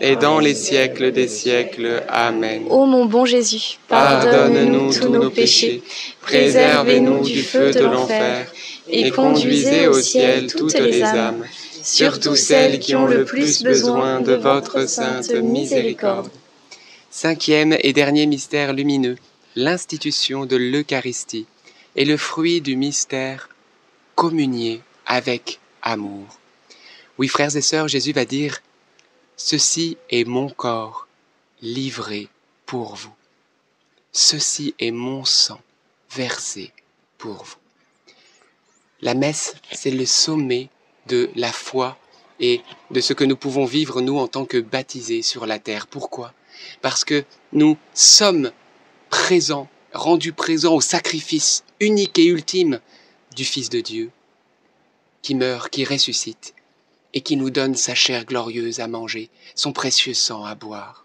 et 0.00 0.16
dans 0.16 0.38
les 0.38 0.54
siècles 0.54 1.12
des 1.12 1.28
siècles. 1.28 2.02
Amen. 2.08 2.64
Ô 2.68 2.86
mon 2.86 3.04
bon 3.04 3.26
Jésus, 3.26 3.78
Pardonne-nous 3.88 4.94
tous 4.94 5.08
nos 5.08 5.30
péchés, 5.30 5.82
préservez-nous 6.22 7.22
du 7.22 7.42
feu 7.42 7.70
de 7.70 7.80
l'enfer, 7.80 8.50
et 8.88 9.10
conduisez 9.10 9.86
au 9.86 10.00
ciel 10.00 10.52
toutes 10.52 10.78
les 10.78 11.02
âmes, 11.02 11.44
surtout 11.82 12.36
celles 12.36 12.78
qui 12.78 12.94
ont 12.94 13.06
le 13.06 13.24
plus 13.24 13.62
besoin 13.62 14.20
de 14.20 14.32
votre 14.32 14.88
sainte 14.88 15.32
miséricorde. 15.34 16.30
Cinquième 17.10 17.76
et 17.80 17.92
dernier 17.92 18.26
mystère 18.26 18.72
lumineux, 18.72 19.16
l'institution 19.56 20.46
de 20.46 20.56
l'Eucharistie 20.56 21.46
est 21.96 22.04
le 22.04 22.16
fruit 22.16 22.60
du 22.60 22.76
mystère 22.76 23.48
communier 24.14 24.80
avec 25.06 25.58
amour. 25.82 26.26
Oui, 27.18 27.26
frères 27.26 27.56
et 27.56 27.60
sœurs, 27.60 27.88
Jésus 27.88 28.12
va 28.12 28.24
dire, 28.24 28.60
Ceci 29.42 29.96
est 30.10 30.24
mon 30.24 30.50
corps 30.50 31.08
livré 31.62 32.28
pour 32.66 32.94
vous. 32.94 33.14
Ceci 34.12 34.74
est 34.78 34.90
mon 34.90 35.24
sang 35.24 35.62
versé 36.10 36.74
pour 37.16 37.42
vous. 37.42 37.56
La 39.00 39.14
messe, 39.14 39.54
c'est 39.72 39.92
le 39.92 40.04
sommet 40.04 40.68
de 41.06 41.30
la 41.36 41.52
foi 41.52 41.98
et 42.38 42.60
de 42.90 43.00
ce 43.00 43.14
que 43.14 43.24
nous 43.24 43.34
pouvons 43.34 43.64
vivre, 43.64 44.02
nous, 44.02 44.18
en 44.18 44.28
tant 44.28 44.44
que 44.44 44.58
baptisés 44.58 45.22
sur 45.22 45.46
la 45.46 45.58
terre. 45.58 45.86
Pourquoi? 45.86 46.34
Parce 46.82 47.02
que 47.02 47.24
nous 47.54 47.78
sommes 47.94 48.52
présents, 49.08 49.70
rendus 49.94 50.34
présents 50.34 50.74
au 50.74 50.82
sacrifice 50.82 51.64
unique 51.80 52.18
et 52.18 52.26
ultime 52.26 52.78
du 53.34 53.46
Fils 53.46 53.70
de 53.70 53.80
Dieu, 53.80 54.10
qui 55.22 55.34
meurt, 55.34 55.70
qui 55.70 55.86
ressuscite, 55.86 56.54
et 57.14 57.20
qui 57.20 57.36
nous 57.36 57.50
donne 57.50 57.74
sa 57.74 57.94
chair 57.94 58.24
glorieuse 58.24 58.80
à 58.80 58.88
manger, 58.88 59.30
son 59.54 59.72
précieux 59.72 60.14
sang 60.14 60.44
à 60.44 60.54
boire. 60.54 61.04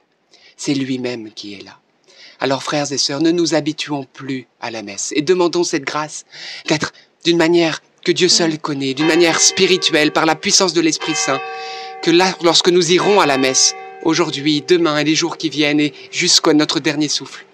C'est 0.57 0.73
lui-même 0.73 1.31
qui 1.31 1.53
est 1.53 1.63
là. 1.63 1.79
Alors 2.39 2.63
frères 2.63 2.91
et 2.91 2.97
sœurs, 2.97 3.21
ne 3.21 3.31
nous 3.31 3.55
habituons 3.55 4.05
plus 4.13 4.47
à 4.59 4.71
la 4.71 4.83
messe 4.83 5.13
et 5.15 5.21
demandons 5.21 5.63
cette 5.63 5.83
grâce 5.83 6.25
d'être 6.67 6.91
d'une 7.23 7.37
manière 7.37 7.81
que 8.03 8.11
Dieu 8.11 8.29
seul 8.29 8.59
connaît, 8.59 8.93
d'une 8.93 9.07
manière 9.07 9.39
spirituelle, 9.39 10.11
par 10.11 10.25
la 10.25 10.35
puissance 10.35 10.73
de 10.73 10.81
l'Esprit 10.81 11.15
Saint, 11.15 11.41
que 12.03 12.11
là, 12.11 12.35
lorsque 12.43 12.69
nous 12.69 12.91
irons 12.91 13.19
à 13.19 13.25
la 13.25 13.39
messe, 13.39 13.73
aujourd'hui, 14.03 14.61
demain 14.61 14.99
et 14.99 15.03
les 15.03 15.15
jours 15.15 15.37
qui 15.37 15.49
viennent 15.49 15.79
et 15.79 15.93
jusqu'à 16.11 16.53
notre 16.53 16.79
dernier 16.79 17.07
souffle, 17.07 17.45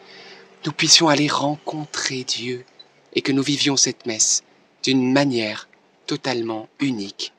nous 0.66 0.74
puissions 0.74 1.08
aller 1.08 1.28
rencontrer 1.28 2.24
Dieu 2.26 2.66
et 3.14 3.22
que 3.22 3.32
nous 3.32 3.44
vivions 3.44 3.78
cette 3.78 4.06
messe 4.06 4.44
d'une 4.84 5.12
manière 5.14 5.70
totalement 6.06 6.68
unique 6.80 7.34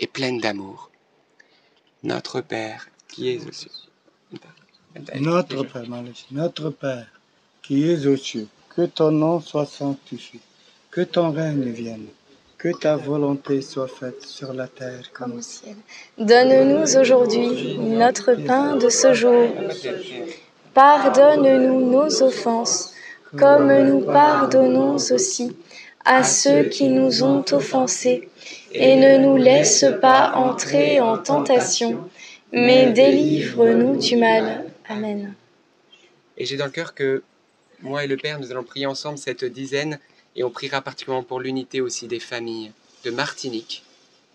et 0.00 0.06
pleine 0.06 0.38
d'amour. 0.38 0.90
Notre 2.02 2.40
Père 2.40 2.88
qui 3.06 3.30
es 3.30 3.38
aux 3.46 3.52
cieux. 3.52 3.70
Notre 5.20 5.62
Père, 5.64 5.84
notre 6.32 6.70
Père, 6.70 7.06
qui 7.62 7.88
es 7.88 8.06
aux 8.06 8.16
cieux, 8.16 8.48
que 8.74 8.86
ton 8.86 9.10
nom 9.12 9.40
soit 9.40 9.66
sanctifié, 9.66 10.40
que 10.90 11.02
ton 11.02 11.30
règne 11.30 11.70
vienne, 11.70 12.06
que 12.58 12.76
ta 12.76 12.96
volonté 12.96 13.62
soit 13.62 13.88
faite 13.88 14.22
sur 14.22 14.52
la 14.52 14.66
terre 14.68 15.12
comme 15.12 15.32
au 15.32 15.42
ciel. 15.42 15.76
Donne-nous 16.18 16.96
aujourd'hui 16.98 17.78
notre 17.78 18.34
pain 18.34 18.76
de 18.76 18.88
ce 18.88 19.12
jour. 19.12 19.48
Pardonne-nous 20.74 21.90
nos 21.90 22.22
offenses, 22.22 22.94
comme 23.36 23.72
nous 23.72 24.00
pardonnons 24.00 24.94
aussi 24.96 25.56
à 26.04 26.22
ceux 26.24 26.64
qui 26.64 26.88
nous 26.88 27.22
ont 27.22 27.44
offensés. 27.52 28.28
Et 28.72 28.96
ne 28.96 29.18
nous 29.18 29.36
laisse 29.36 29.84
pas 30.00 30.32
entrer 30.34 31.00
en 31.00 31.18
tentation, 31.18 32.08
mais 32.52 32.92
délivre-nous 32.92 33.96
du 33.96 34.16
mal. 34.16 34.64
Amen. 34.88 35.34
Et 36.36 36.46
j'ai 36.46 36.56
dans 36.56 36.66
le 36.66 36.70
cœur 36.70 36.94
que 36.94 37.22
moi 37.82 38.04
et 38.04 38.06
le 38.06 38.16
Père, 38.16 38.38
nous 38.38 38.50
allons 38.50 38.62
prier 38.62 38.86
ensemble 38.86 39.18
cette 39.18 39.44
dizaine 39.44 39.98
et 40.36 40.44
on 40.44 40.50
priera 40.50 40.80
particulièrement 40.80 41.24
pour 41.24 41.40
l'unité 41.40 41.80
aussi 41.80 42.06
des 42.06 42.20
familles 42.20 42.72
de 43.04 43.10
Martinique 43.10 43.84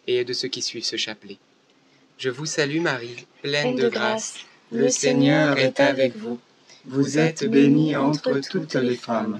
et 0.08 0.24
de 0.24 0.34
ceux 0.34 0.48
qui 0.48 0.62
suivent 0.62 0.84
ce 0.84 0.98
chapelet. 0.98 1.38
Je 2.18 2.30
vous 2.30 2.46
salue 2.46 2.82
Marie, 2.82 3.26
pleine 3.42 3.76
de 3.76 3.90
grâce. 3.90 4.36
Le 4.72 4.90
Seigneur 4.90 5.58
est 5.58 5.80
avec 5.80 6.16
vous. 6.16 6.40
Vous 6.86 7.18
êtes 7.18 7.46
bénie 7.50 7.96
entre 7.96 8.40
toutes 8.40 8.76
les 8.76 8.96
femmes, 8.96 9.40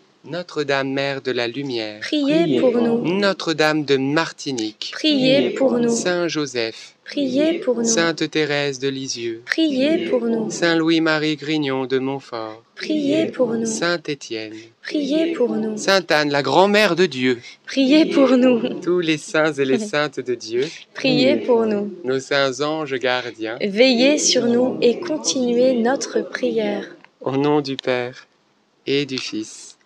Notre-Dame, 0.23 0.89
Mère 0.93 1.21
de 1.23 1.31
la 1.31 1.47
Lumière, 1.47 1.99
Priez 2.01 2.59
pour 2.59 2.79
nous. 2.79 3.01
Notre-Dame 3.01 3.85
de 3.85 3.97
Martinique, 3.97 4.91
Priez 4.93 5.49
pour 5.51 5.73
nous. 5.79 5.89
Saint 5.89 6.27
Joseph, 6.27 6.93
Priez 7.05 7.53
pour 7.59 7.77
nous. 7.77 7.83
Sainte 7.83 8.29
Thérèse 8.29 8.77
de 8.77 8.87
Lisieux, 8.87 9.41
Priez 9.47 10.09
pour 10.09 10.21
nous. 10.25 10.51
Saint 10.51 10.75
Louis-Marie 10.75 11.37
Grignon 11.37 11.87
de 11.87 11.97
Montfort, 11.97 12.61
Priez 12.75 13.25
pour 13.31 13.53
nous. 13.55 13.65
Saint 13.65 13.99
Étienne, 14.07 14.53
Priez 14.83 15.33
pour 15.33 15.49
nous. 15.55 15.75
Sainte 15.75 16.11
Anne, 16.11 16.29
la 16.29 16.43
grand-mère 16.43 16.95
de 16.95 17.07
Dieu, 17.07 17.39
Priez 17.65 18.05
pour 18.05 18.29
nous. 18.37 18.79
tous 18.81 18.99
les 18.99 19.17
saints 19.17 19.53
et 19.53 19.65
les 19.65 19.79
saintes 19.91 20.19
de 20.19 20.35
Dieu, 20.35 20.67
Priez 20.93 21.37
pour 21.37 21.65
nous. 21.65 21.91
nos 22.03 22.19
saints 22.19 22.61
anges 22.61 22.93
gardiens, 22.93 23.57
Veillez 23.59 24.19
sur 24.19 24.45
nous 24.45 24.77
et 24.81 24.99
continuez 24.99 25.73
notre 25.73 26.21
prière. 26.21 26.95
au 27.21 27.35
nom 27.37 27.61
du 27.61 27.75
Père 27.75 28.27
et 28.85 29.05
du 29.07 29.17
Fils 29.17 29.77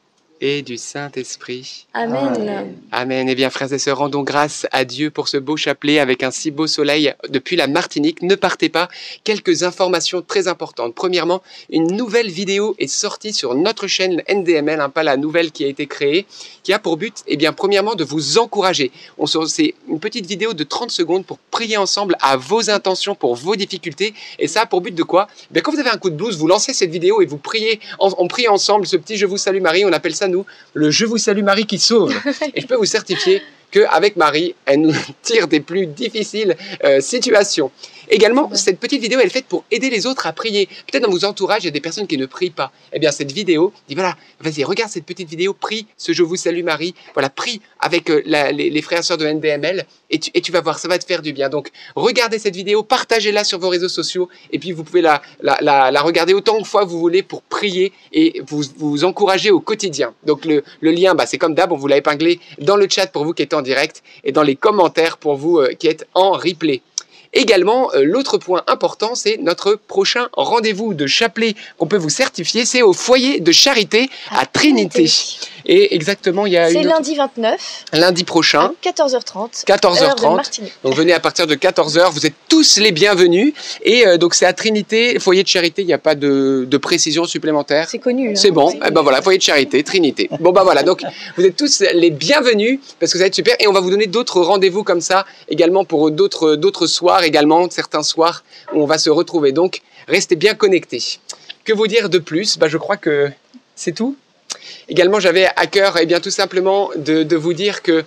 et 0.42 0.62
du 0.62 0.78
Saint-Esprit. 0.78 1.88
Amen. 1.94 2.76
Amen. 2.92 3.30
Eh 3.30 3.36
bien, 3.36 3.50
frères 3.50 3.72
et 3.72 3.80
sœurs, 3.80 3.98
rendons 4.00 4.22
grâce 4.24 4.68
à 4.72 4.84
Dieu 4.86 5.10
pour 5.10 5.28
ce 5.28 5.38
beau 5.38 5.56
chapelet 5.58 6.00
avec 6.00 6.24
un 6.24 6.32
si 6.32 6.52
beau 6.52 6.68
soleil 6.68 7.14
depuis 7.30 7.56
la 7.56 7.68
Martinique. 7.68 8.22
Ne 8.22 8.36
partez 8.36 8.70
pas. 8.70 8.90
Quelques 9.24 9.64
informations 9.64 10.22
très 10.22 10.48
importantes. 10.48 10.94
Premièrement, 10.94 11.42
une 11.70 11.88
nouvelle 11.96 12.30
vidéo 12.30 12.76
est 12.80 12.88
sortie 12.88 13.34
sur 13.34 13.56
notre 13.56 13.88
chaîne 13.88 14.24
NDML, 14.30 14.82
hein, 14.82 14.90
pas 14.90 15.04
la 15.04 15.18
nouvelle 15.18 15.52
qui 15.52 15.64
a 15.64 15.68
été 15.68 15.88
créée, 15.88 16.26
qui 16.64 16.74
a 16.74 16.80
pour 16.80 16.98
but, 16.98 17.16
eh 17.28 17.38
bien, 17.38 17.54
premièrement, 17.54 17.96
de 17.96 18.04
vous 18.04 18.38
encourager. 18.38 18.92
On 19.18 19.26
C'est 19.28 19.74
une 19.90 20.00
petite 20.00 20.26
vidéo 20.26 20.54
de 20.54 20.64
30 20.64 20.92
secondes 20.92 21.26
pour 21.26 21.38
prier 21.52 21.78
ensemble 21.78 22.16
à 22.22 22.36
vos 22.38 22.70
intentions, 22.70 23.16
pour 23.16 23.36
vos 23.36 23.56
difficultés. 23.56 24.14
Et 24.40 24.48
ça 24.48 24.62
a 24.62 24.66
pour 24.66 24.82
but 24.82 24.94
de 24.94 25.04
quoi? 25.04 25.28
Eh 25.50 25.54
bien, 25.54 25.62
Quand 25.62 25.72
vous 25.72 25.80
avez 25.80 25.90
un 25.90 25.98
coup 25.98 26.10
de 26.10 26.16
blues, 26.16 26.38
vous 26.38 26.48
lancez 26.48 26.74
cette 26.74 26.92
vidéo 26.92 27.22
et 27.22 27.26
vous 27.26 27.38
priez, 27.38 27.80
en- 28.00 28.12
on 28.18 28.28
prie 28.28 28.48
ensemble 28.48 28.86
ce 28.86 28.98
petit 28.98 29.16
Je 29.18 29.26
vous 29.26 29.38
salue 29.38 29.62
Marie. 29.62 29.86
On 29.86 29.94
appelle 29.94 30.16
ça, 30.16 30.25
nous, 30.28 30.46
le 30.74 30.92
Je 30.92 31.06
vous 31.06 31.18
salue 31.18 31.44
Marie 31.44 31.66
qui 31.66 31.80
sauve. 31.80 32.14
Et 32.54 32.62
je 32.62 32.68
peux 32.68 32.76
vous 32.76 32.86
certifier 32.86 33.42
qu'avec 33.72 34.16
Marie, 34.16 34.56
elle 34.66 34.82
nous 34.82 34.96
tire 35.22 35.48
des 35.48 35.60
plus 35.60 35.88
difficiles 35.88 36.56
euh, 36.84 37.02
situations. 37.02 37.72
Également, 38.10 38.50
cette 38.54 38.80
petite 38.80 39.02
vidéo, 39.02 39.20
elle 39.20 39.28
est 39.28 39.30
faite 39.30 39.46
pour 39.46 39.64
aider 39.72 39.90
les 39.90 40.06
autres 40.06 40.28
à 40.28 40.34
prier. 40.34 40.68
Peut-être 40.90 41.04
dans 41.04 41.10
vos 41.12 41.26
entourages, 41.26 41.64
il 41.64 41.66
y 41.66 41.70
a 41.70 41.72
des 41.72 41.82
personnes 41.82 42.08
qui 42.08 42.18
ne 42.18 42.26
prient 42.26 42.50
pas. 42.52 42.72
Eh 42.94 43.00
bien, 43.00 43.12
cette 43.12 43.32
vidéo 43.32 43.74
dit 43.88 43.96
voilà, 43.96 44.16
vas-y, 44.40 44.64
regarde 44.64 44.92
cette 44.92 45.06
petite 45.06 45.30
vidéo, 45.30 45.54
prie 45.54 45.88
ce 45.98 46.12
Je 46.14 46.24
vous 46.24 46.36
salue 46.36 46.64
Marie. 46.64 46.94
Voilà, 47.14 47.30
prie 47.30 47.62
avec 47.80 48.10
euh, 48.10 48.22
la- 48.26 48.52
les, 48.52 48.70
les 48.70 48.82
frères 48.82 49.00
et 49.00 49.04
sœurs 49.04 49.18
de 49.18 49.26
NDML 49.26 49.86
et 50.10 50.20
tu, 50.20 50.32
et 50.34 50.42
tu 50.42 50.52
vas 50.52 50.62
voir, 50.62 50.80
ça 50.80 50.88
va 50.88 50.98
te 50.98 51.06
faire 51.06 51.22
du 51.22 51.34
bien. 51.34 51.50
Donc, 51.50 51.70
regardez 51.96 52.40
cette 52.40 52.56
vidéo, 52.56 52.84
partagez-la 52.84 53.44
sur 53.44 53.60
vos 53.60 53.70
réseaux 53.70 53.90
sociaux 53.90 54.30
et 54.52 54.60
puis 54.60 54.72
vous 54.72 54.84
pouvez 54.84 55.02
la, 55.02 55.22
la, 55.42 55.58
la, 55.62 55.92
la 55.92 56.02
regarder 56.02 56.34
autant 56.34 56.60
de 56.60 56.66
fois 56.66 56.84
que 56.86 56.90
vous 56.90 57.00
voulez 57.00 57.24
pour 57.24 57.42
prier 57.42 57.92
et 58.14 58.42
vous 58.48 58.64
vous 58.78 59.04
encourager 59.04 59.52
au 59.52 59.60
quotidien. 59.60 60.14
Donc, 60.26 60.46
le, 60.46 60.64
le 60.82 60.92
lien, 60.92 61.16
bah, 61.16 61.26
c'est 61.26 61.38
comme 61.38 61.56
d'hab, 61.56 61.72
on 61.72 61.76
vous 61.78 61.88
l'a 61.88 61.98
épinglé 61.98 62.40
dans 62.60 62.76
le 62.78 62.88
chat 62.90 63.08
pour 63.08 63.26
vous 63.26 63.34
qui 63.34 63.42
êtes 63.44 63.54
en 63.54 63.62
direct 63.62 64.04
et 64.24 64.32
dans 64.32 64.44
les 64.44 64.56
commentaires 64.56 65.18
pour 65.18 65.36
vous 65.36 65.58
euh, 65.60 65.74
qui 65.74 65.88
êtes 65.88 66.08
en 66.14 66.32
replay. 66.32 66.82
Également, 67.36 67.92
euh, 67.94 68.04
l'autre 68.04 68.38
point 68.38 68.64
important, 68.68 69.14
c'est 69.14 69.38
notre 69.38 69.76
prochain 69.76 70.30
rendez-vous 70.34 70.94
de 70.94 71.06
chapelet 71.06 71.54
qu'on 71.78 71.86
peut 71.86 71.98
vous 71.98 72.10
certifier, 72.10 72.66
c'est 72.66 72.82
au 72.82 72.94
foyer 72.94 73.42
de 73.42 73.52
charité 73.52 74.10
à 74.32 74.46
Trinité. 74.46 75.12
Et 75.68 75.96
exactement, 75.96 76.46
il 76.46 76.54
y 76.54 76.58
a 76.58 76.68
C'est 76.70 76.76
une 76.76 76.88
autre- 76.88 76.96
lundi 76.96 77.16
29 77.16 77.86
lundi 77.94 78.24
prochain, 78.24 78.72
à 78.84 78.88
14h30. 78.88 79.64
14h30. 79.66 80.04
Heure 80.04 80.16
de 80.16 80.36
Martinique. 80.36 80.74
Donc 80.84 80.94
venez 80.96 81.14
à 81.14 81.20
partir 81.20 81.48
de 81.48 81.56
14h, 81.56 82.12
vous 82.12 82.26
êtes 82.26 82.34
tous 82.50 82.78
les 82.78 82.92
bienvenus. 82.92 83.54
Et 83.84 84.06
euh, 84.06 84.18
donc 84.18 84.36
c'est 84.36 84.46
à 84.46 84.54
Trinité, 84.54 85.18
foyer 85.20 85.42
de 85.44 85.48
charité, 85.48 85.82
il 85.82 85.86
n'y 85.88 85.94
a 85.94 85.98
pas 85.98 86.14
de, 86.16 86.66
de 86.70 86.78
précision 86.78 87.26
supplémentaire. 87.26 87.88
C'est 87.90 88.00
connu. 88.00 88.30
hein. 88.32 88.36
C'est 88.36 88.52
bon, 88.52 88.78
eh 88.86 88.92
ben 88.92 89.02
voilà, 89.02 89.22
foyer 89.22 89.38
de 89.40 89.44
charité, 89.44 89.84
Trinité. 89.84 90.30
Bon 90.40 90.52
bah 90.52 90.64
voilà, 90.64 90.84
donc 90.84 91.02
vous 91.38 91.44
êtes 91.46 91.56
tous 91.56 91.84
les 91.94 92.12
bienvenus 92.12 92.80
parce 93.00 93.12
que 93.12 93.18
ça 93.18 93.24
va 93.24 93.28
être 93.28 93.36
super 93.36 93.56
et 93.60 93.68
on 93.68 93.74
va 93.74 93.80
vous 93.80 93.90
donner 93.90 94.08
d'autres 94.08 94.42
rendez-vous 94.42 94.84
comme 94.84 95.02
ça 95.02 95.26
également 95.50 95.84
pour 95.86 96.12
d'autres 96.12 96.56
d'autres 96.56 96.88
soirs 96.88 97.24
également, 97.24 97.68
certains 97.70 98.04
soirs 98.04 98.44
où 98.74 98.84
on 98.84 98.86
va 98.86 98.98
se 98.98 99.10
retrouver. 99.10 99.52
Donc 99.52 99.82
restez 100.08 100.36
bien 100.36 100.54
connectés. 100.54 101.04
Que 101.64 101.74
vous 101.74 101.88
dire 101.88 102.10
de 102.10 102.20
plus? 102.20 102.58
Bah 102.60 102.68
je 102.68 102.78
crois 102.78 102.98
que 102.98 103.32
c'est 103.76 103.92
tout. 103.94 104.16
Également, 104.90 105.20
j'avais 105.20 105.48
à 105.56 105.68
cœur, 105.68 105.98
eh 106.00 106.06
bien, 106.06 106.20
tout 106.20 106.30
simplement, 106.32 106.90
de, 106.96 107.24
de 107.24 107.36
vous 107.36 107.54
dire 107.54 107.82
que 107.82 108.04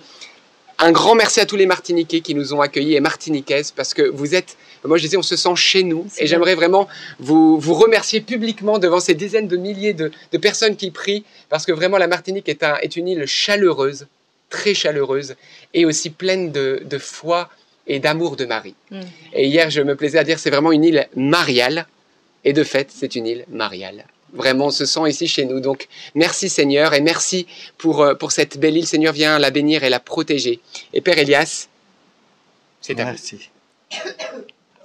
un 0.79 0.91
grand 0.91 1.13
merci 1.13 1.41
à 1.41 1.45
tous 1.45 1.57
les 1.57 1.65
Martiniquais 1.65 2.21
qui 2.21 2.33
nous 2.33 2.53
ont 2.53 2.61
accueillis 2.61 2.95
et 2.95 3.01
Martiniquaises 3.01 3.71
parce 3.71 3.93
que 3.93 4.01
vous 4.01 4.33
êtes, 4.33 4.55
moi 4.85 4.97
je 4.97 5.03
disais, 5.03 5.17
on 5.17 5.21
se 5.21 5.35
sent 5.35 5.55
chez 5.55 5.83
nous 5.83 6.07
et 6.17 6.25
j'aimerais 6.25 6.55
vraiment 6.55 6.87
vous, 7.19 7.59
vous 7.59 7.73
remercier 7.73 8.21
publiquement 8.21 8.79
devant 8.79 9.01
ces 9.01 9.13
dizaines 9.13 9.49
de 9.49 9.57
milliers 9.57 9.93
de, 9.93 10.09
de 10.31 10.37
personnes 10.37 10.77
qui 10.77 10.89
prient 10.89 11.25
parce 11.49 11.65
que 11.65 11.73
vraiment 11.73 11.97
la 11.97 12.07
Martinique 12.07 12.47
est, 12.47 12.63
un, 12.63 12.77
est 12.77 12.95
une 12.95 13.09
île 13.09 13.25
chaleureuse, 13.25 14.07
très 14.49 14.73
chaleureuse 14.73 15.35
et 15.73 15.85
aussi 15.85 16.09
pleine 16.09 16.51
de, 16.53 16.81
de 16.85 16.97
foi 16.97 17.49
et 17.85 17.99
d'amour 17.99 18.37
de 18.37 18.45
Marie. 18.45 18.75
Mm. 18.89 19.01
Et 19.33 19.47
hier, 19.47 19.69
je 19.69 19.81
me 19.81 19.95
plaisais 19.95 20.17
à 20.17 20.23
dire, 20.23 20.39
c'est 20.39 20.49
vraiment 20.49 20.71
une 20.71 20.85
île 20.85 21.09
mariale 21.15 21.87
et 22.45 22.53
de 22.53 22.63
fait, 22.63 22.89
c'est 22.89 23.15
une 23.15 23.27
île 23.27 23.45
mariale. 23.49 24.05
Vraiment, 24.33 24.67
on 24.67 24.71
se 24.71 24.85
sent 24.85 25.09
ici 25.09 25.27
chez 25.27 25.45
nous. 25.45 25.59
Donc, 25.59 25.87
merci 26.15 26.49
Seigneur 26.49 26.93
et 26.93 27.01
merci 27.01 27.47
pour, 27.77 28.01
euh, 28.01 28.15
pour 28.15 28.31
cette 28.31 28.59
belle 28.59 28.77
île. 28.77 28.87
Seigneur, 28.87 29.13
viens 29.13 29.39
la 29.39 29.49
bénir 29.49 29.83
et 29.83 29.89
la 29.89 29.99
protéger. 29.99 30.59
Et 30.93 31.01
Père 31.01 31.17
Elias, 31.17 31.67
c'est 32.81 32.99
à 32.99 33.05
vous. 33.05 33.09
Merci. 33.09 33.49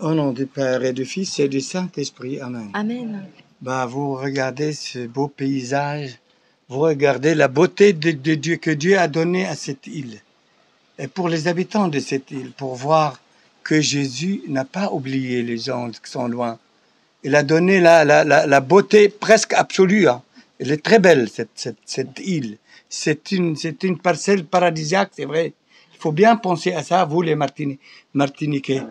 Au 0.00 0.14
nom 0.14 0.32
du 0.32 0.46
Père 0.46 0.84
et 0.84 0.92
du 0.92 1.04
Fils 1.04 1.38
et 1.38 1.48
du 1.48 1.60
Saint-Esprit. 1.60 2.40
Amen. 2.40 2.70
Amen. 2.74 3.26
Bah, 3.60 3.86
vous 3.86 4.14
regardez 4.14 4.72
ce 4.72 5.06
beau 5.06 5.28
paysage, 5.28 6.18
vous 6.68 6.80
regardez 6.80 7.34
la 7.34 7.48
beauté 7.48 7.92
de, 7.92 8.10
de 8.10 8.34
Dieu 8.34 8.56
que 8.56 8.70
Dieu 8.70 8.98
a 8.98 9.08
donné 9.08 9.46
à 9.46 9.54
cette 9.54 9.86
île. 9.86 10.20
Et 10.98 11.08
pour 11.08 11.28
les 11.28 11.48
habitants 11.48 11.88
de 11.88 11.98
cette 12.00 12.30
île, 12.30 12.52
pour 12.52 12.74
voir 12.74 13.20
que 13.62 13.80
Jésus 13.80 14.42
n'a 14.48 14.64
pas 14.64 14.90
oublié 14.92 15.42
les 15.42 15.58
gens 15.58 15.90
qui 15.90 16.10
sont 16.10 16.28
loin. 16.28 16.58
Il 17.24 17.34
a 17.34 17.42
donné 17.42 17.80
la, 17.80 18.04
la, 18.04 18.22
la, 18.24 18.46
la 18.46 18.60
beauté 18.60 19.08
presque 19.08 19.54
absolue. 19.54 20.08
hein. 20.08 20.22
Elle 20.60 20.70
est 20.72 20.82
très 20.82 20.98
belle, 20.98 21.28
cette, 21.28 21.50
cette, 21.54 21.78
cette 21.84 22.20
île. 22.24 22.58
C'est 22.88 23.32
une, 23.32 23.56
c'est 23.56 23.82
une 23.82 23.98
parcelle 23.98 24.44
paradisiaque, 24.44 25.10
c'est 25.16 25.24
vrai. 25.24 25.52
Il 25.94 25.98
faut 25.98 26.12
bien 26.12 26.36
penser 26.36 26.72
à 26.72 26.82
ça, 26.82 27.04
vous 27.04 27.22
les 27.22 27.34
Martini- 27.34 27.78
Martiniquais. 28.12 28.82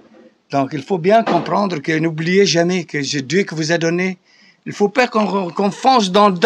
Donc, 0.51 0.71
il 0.73 0.81
faut 0.83 0.97
bien 0.97 1.23
comprendre 1.23 1.77
que 1.79 1.97
n'oubliez 1.97 2.45
jamais 2.45 2.83
que 2.83 3.01
c'est 3.01 3.25
Dieu 3.25 3.43
qui 3.43 3.55
vous 3.55 3.71
a 3.71 3.77
donné. 3.77 4.17
Il 4.65 4.73
faut 4.73 4.89
pas 4.89 5.07
qu'on 5.07 5.49
qu'on 5.51 5.71
fonce 5.71 6.11
dans 6.11 6.29
le 6.29 6.37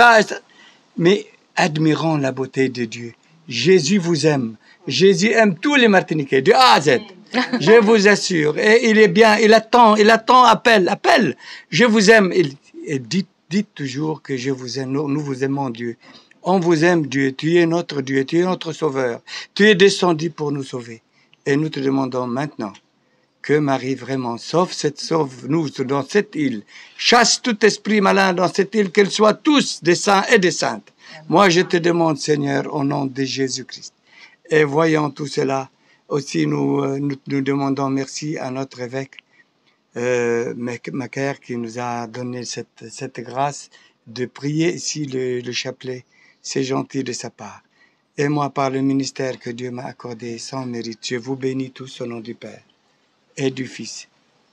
mais 0.97 1.25
admirons 1.55 2.17
la 2.17 2.31
beauté 2.31 2.69
de 2.69 2.85
Dieu. 2.85 3.13
Jésus 3.47 3.97
vous 3.97 4.25
aime. 4.27 4.55
Jésus 4.87 5.31
aime 5.31 5.55
tous 5.57 5.75
les 5.75 5.87
Martiniquais, 5.87 6.41
de 6.41 6.51
A 6.51 6.73
à 6.75 6.81
Z. 6.81 6.99
Je 7.59 7.79
vous 7.79 8.07
assure. 8.07 8.57
Et 8.57 8.89
il 8.89 8.97
est 8.97 9.07
bien, 9.07 9.37
il 9.37 9.53
attend, 9.53 9.95
il 9.95 10.09
attend, 10.09 10.43
appelle, 10.43 10.89
appelle. 10.89 11.35
Je 11.69 11.85
vous 11.85 12.09
aime. 12.09 12.31
Et 12.31 12.99
dites, 12.99 13.27
toujours 13.75 14.21
que 14.21 14.37
je 14.37 14.51
vous 14.51 14.79
aime. 14.79 14.91
Nous, 14.91 15.21
vous 15.21 15.43
aimons 15.43 15.69
Dieu. 15.69 15.97
On 16.43 16.59
vous 16.59 16.83
aime 16.83 17.07
Dieu. 17.07 17.33
Tu 17.33 17.57
es 17.57 17.65
notre 17.65 18.01
Dieu. 18.01 18.25
Tu 18.25 18.39
es 18.39 18.43
notre 18.43 18.71
sauveur. 18.73 19.21
Tu 19.53 19.67
es 19.67 19.75
descendu 19.75 20.29
pour 20.29 20.51
nous 20.51 20.63
sauver. 20.63 21.01
Et 21.45 21.55
nous 21.55 21.69
te 21.69 21.79
demandons 21.79 22.27
maintenant 22.27 22.73
que 23.41 23.53
Marie 23.53 23.95
vraiment 23.95 24.37
sauve 24.37 24.73
cette 24.73 24.99
sauve 24.99 25.47
nous 25.47 25.69
dans 25.69 26.05
cette 26.05 26.35
île. 26.35 26.63
Chasse 26.97 27.41
tout 27.41 27.65
esprit 27.65 28.01
malin 28.01 28.33
dans 28.33 28.51
cette 28.51 28.75
île, 28.75 28.91
qu'elle 28.91 29.09
soit 29.09 29.35
tous 29.35 29.81
des 29.81 29.95
saints 29.95 30.25
et 30.29 30.37
des 30.37 30.51
saintes. 30.51 30.91
Moi, 31.29 31.47
je 31.47 31.61
te 31.61 31.77
demande, 31.77 32.17
Seigneur, 32.17 32.73
au 32.73 32.83
nom 32.83 33.05
de 33.05 33.23
Jésus-Christ. 33.23 33.93
Et 34.49 34.65
voyant 34.65 35.09
tout 35.09 35.27
cela, 35.27 35.69
aussi 36.07 36.47
nous, 36.47 36.81
euh, 36.83 36.99
nous, 36.99 37.15
nous 37.27 37.41
demandons 37.41 37.89
merci 37.89 38.37
à 38.37 38.49
notre 38.51 38.81
évêque, 38.81 39.17
euh, 39.97 40.53
Mac- 40.55 40.89
Macaire, 40.91 41.39
qui 41.39 41.57
nous 41.57 41.79
a 41.79 42.07
donné 42.07 42.45
cette, 42.45 42.85
cette 42.89 43.19
grâce 43.21 43.69
de 44.07 44.25
prier 44.25 44.73
ici 44.73 45.05
le, 45.05 45.39
le 45.41 45.51
chapelet. 45.51 46.05
C'est 46.41 46.63
gentil 46.63 47.03
de 47.03 47.11
sa 47.13 47.29
part. 47.29 47.61
Et 48.17 48.29
moi, 48.29 48.49
par 48.49 48.69
le 48.69 48.81
ministère 48.81 49.37
que 49.39 49.49
Dieu 49.49 49.69
m'a 49.69 49.83
accordé 49.85 50.37
sans 50.37 50.65
mérite, 50.65 50.99
je 51.03 51.15
vous 51.17 51.35
bénis 51.35 51.71
tous 51.71 52.01
au 52.01 52.05
nom 52.05 52.19
du 52.19 52.33
Père 52.35 52.61
et 53.35 53.51
du 53.51 53.67
Fils 53.67 54.07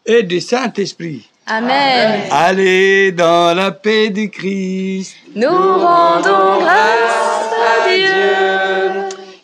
et 0.05 0.23
du 0.23 0.41
Saint-Esprit. 0.41 1.31
Amen. 1.47 2.29
Allez 2.31 3.13
dans 3.13 3.55
la 3.57 3.71
paix 3.73 4.11
du 4.11 4.29
Christ. 4.29 5.17
Nous 5.35 5.49
rendons 5.49 6.59
grâce 6.61 7.53
à 7.53 7.89
Dieu. 7.97 8.54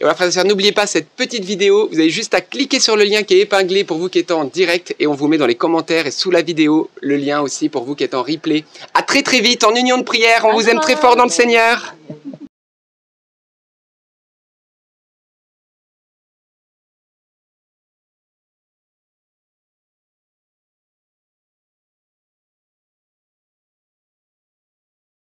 Et 0.00 0.04
voilà, 0.04 0.14
frères 0.14 0.28
et 0.28 0.30
sœurs, 0.30 0.46
n'oubliez 0.46 0.72
pas 0.72 0.86
cette 0.86 1.10
petite 1.10 1.44
vidéo. 1.44 1.86
Vous 1.92 1.98
avez 1.98 2.08
juste 2.08 2.32
à 2.32 2.40
cliquer 2.40 2.80
sur 2.80 2.96
le 2.96 3.04
lien 3.04 3.22
qui 3.22 3.34
est 3.34 3.40
épinglé 3.40 3.84
pour 3.84 3.98
vous 3.98 4.08
qui 4.08 4.18
êtes 4.18 4.30
en 4.30 4.44
direct 4.44 4.96
et 4.98 5.06
on 5.06 5.12
vous 5.12 5.28
met 5.28 5.36
dans 5.36 5.46
les 5.46 5.56
commentaires 5.56 6.06
et 6.06 6.10
sous 6.10 6.30
la 6.30 6.40
vidéo 6.40 6.88
le 7.02 7.18
lien 7.18 7.42
aussi 7.42 7.68
pour 7.68 7.84
vous 7.84 7.94
qui 7.94 8.04
êtes 8.04 8.14
en 8.14 8.22
replay. 8.22 8.64
À 8.94 9.02
très 9.02 9.22
très 9.22 9.40
vite 9.40 9.62
en 9.62 9.74
union 9.74 9.98
de 9.98 10.02
prière. 10.02 10.46
On 10.46 10.52
À 10.52 10.54
vous 10.54 10.70
aime 10.70 10.80
très 10.80 10.96
fort 10.96 11.16
dans 11.16 11.24
le 11.24 11.30
Seigneur. 11.30 11.94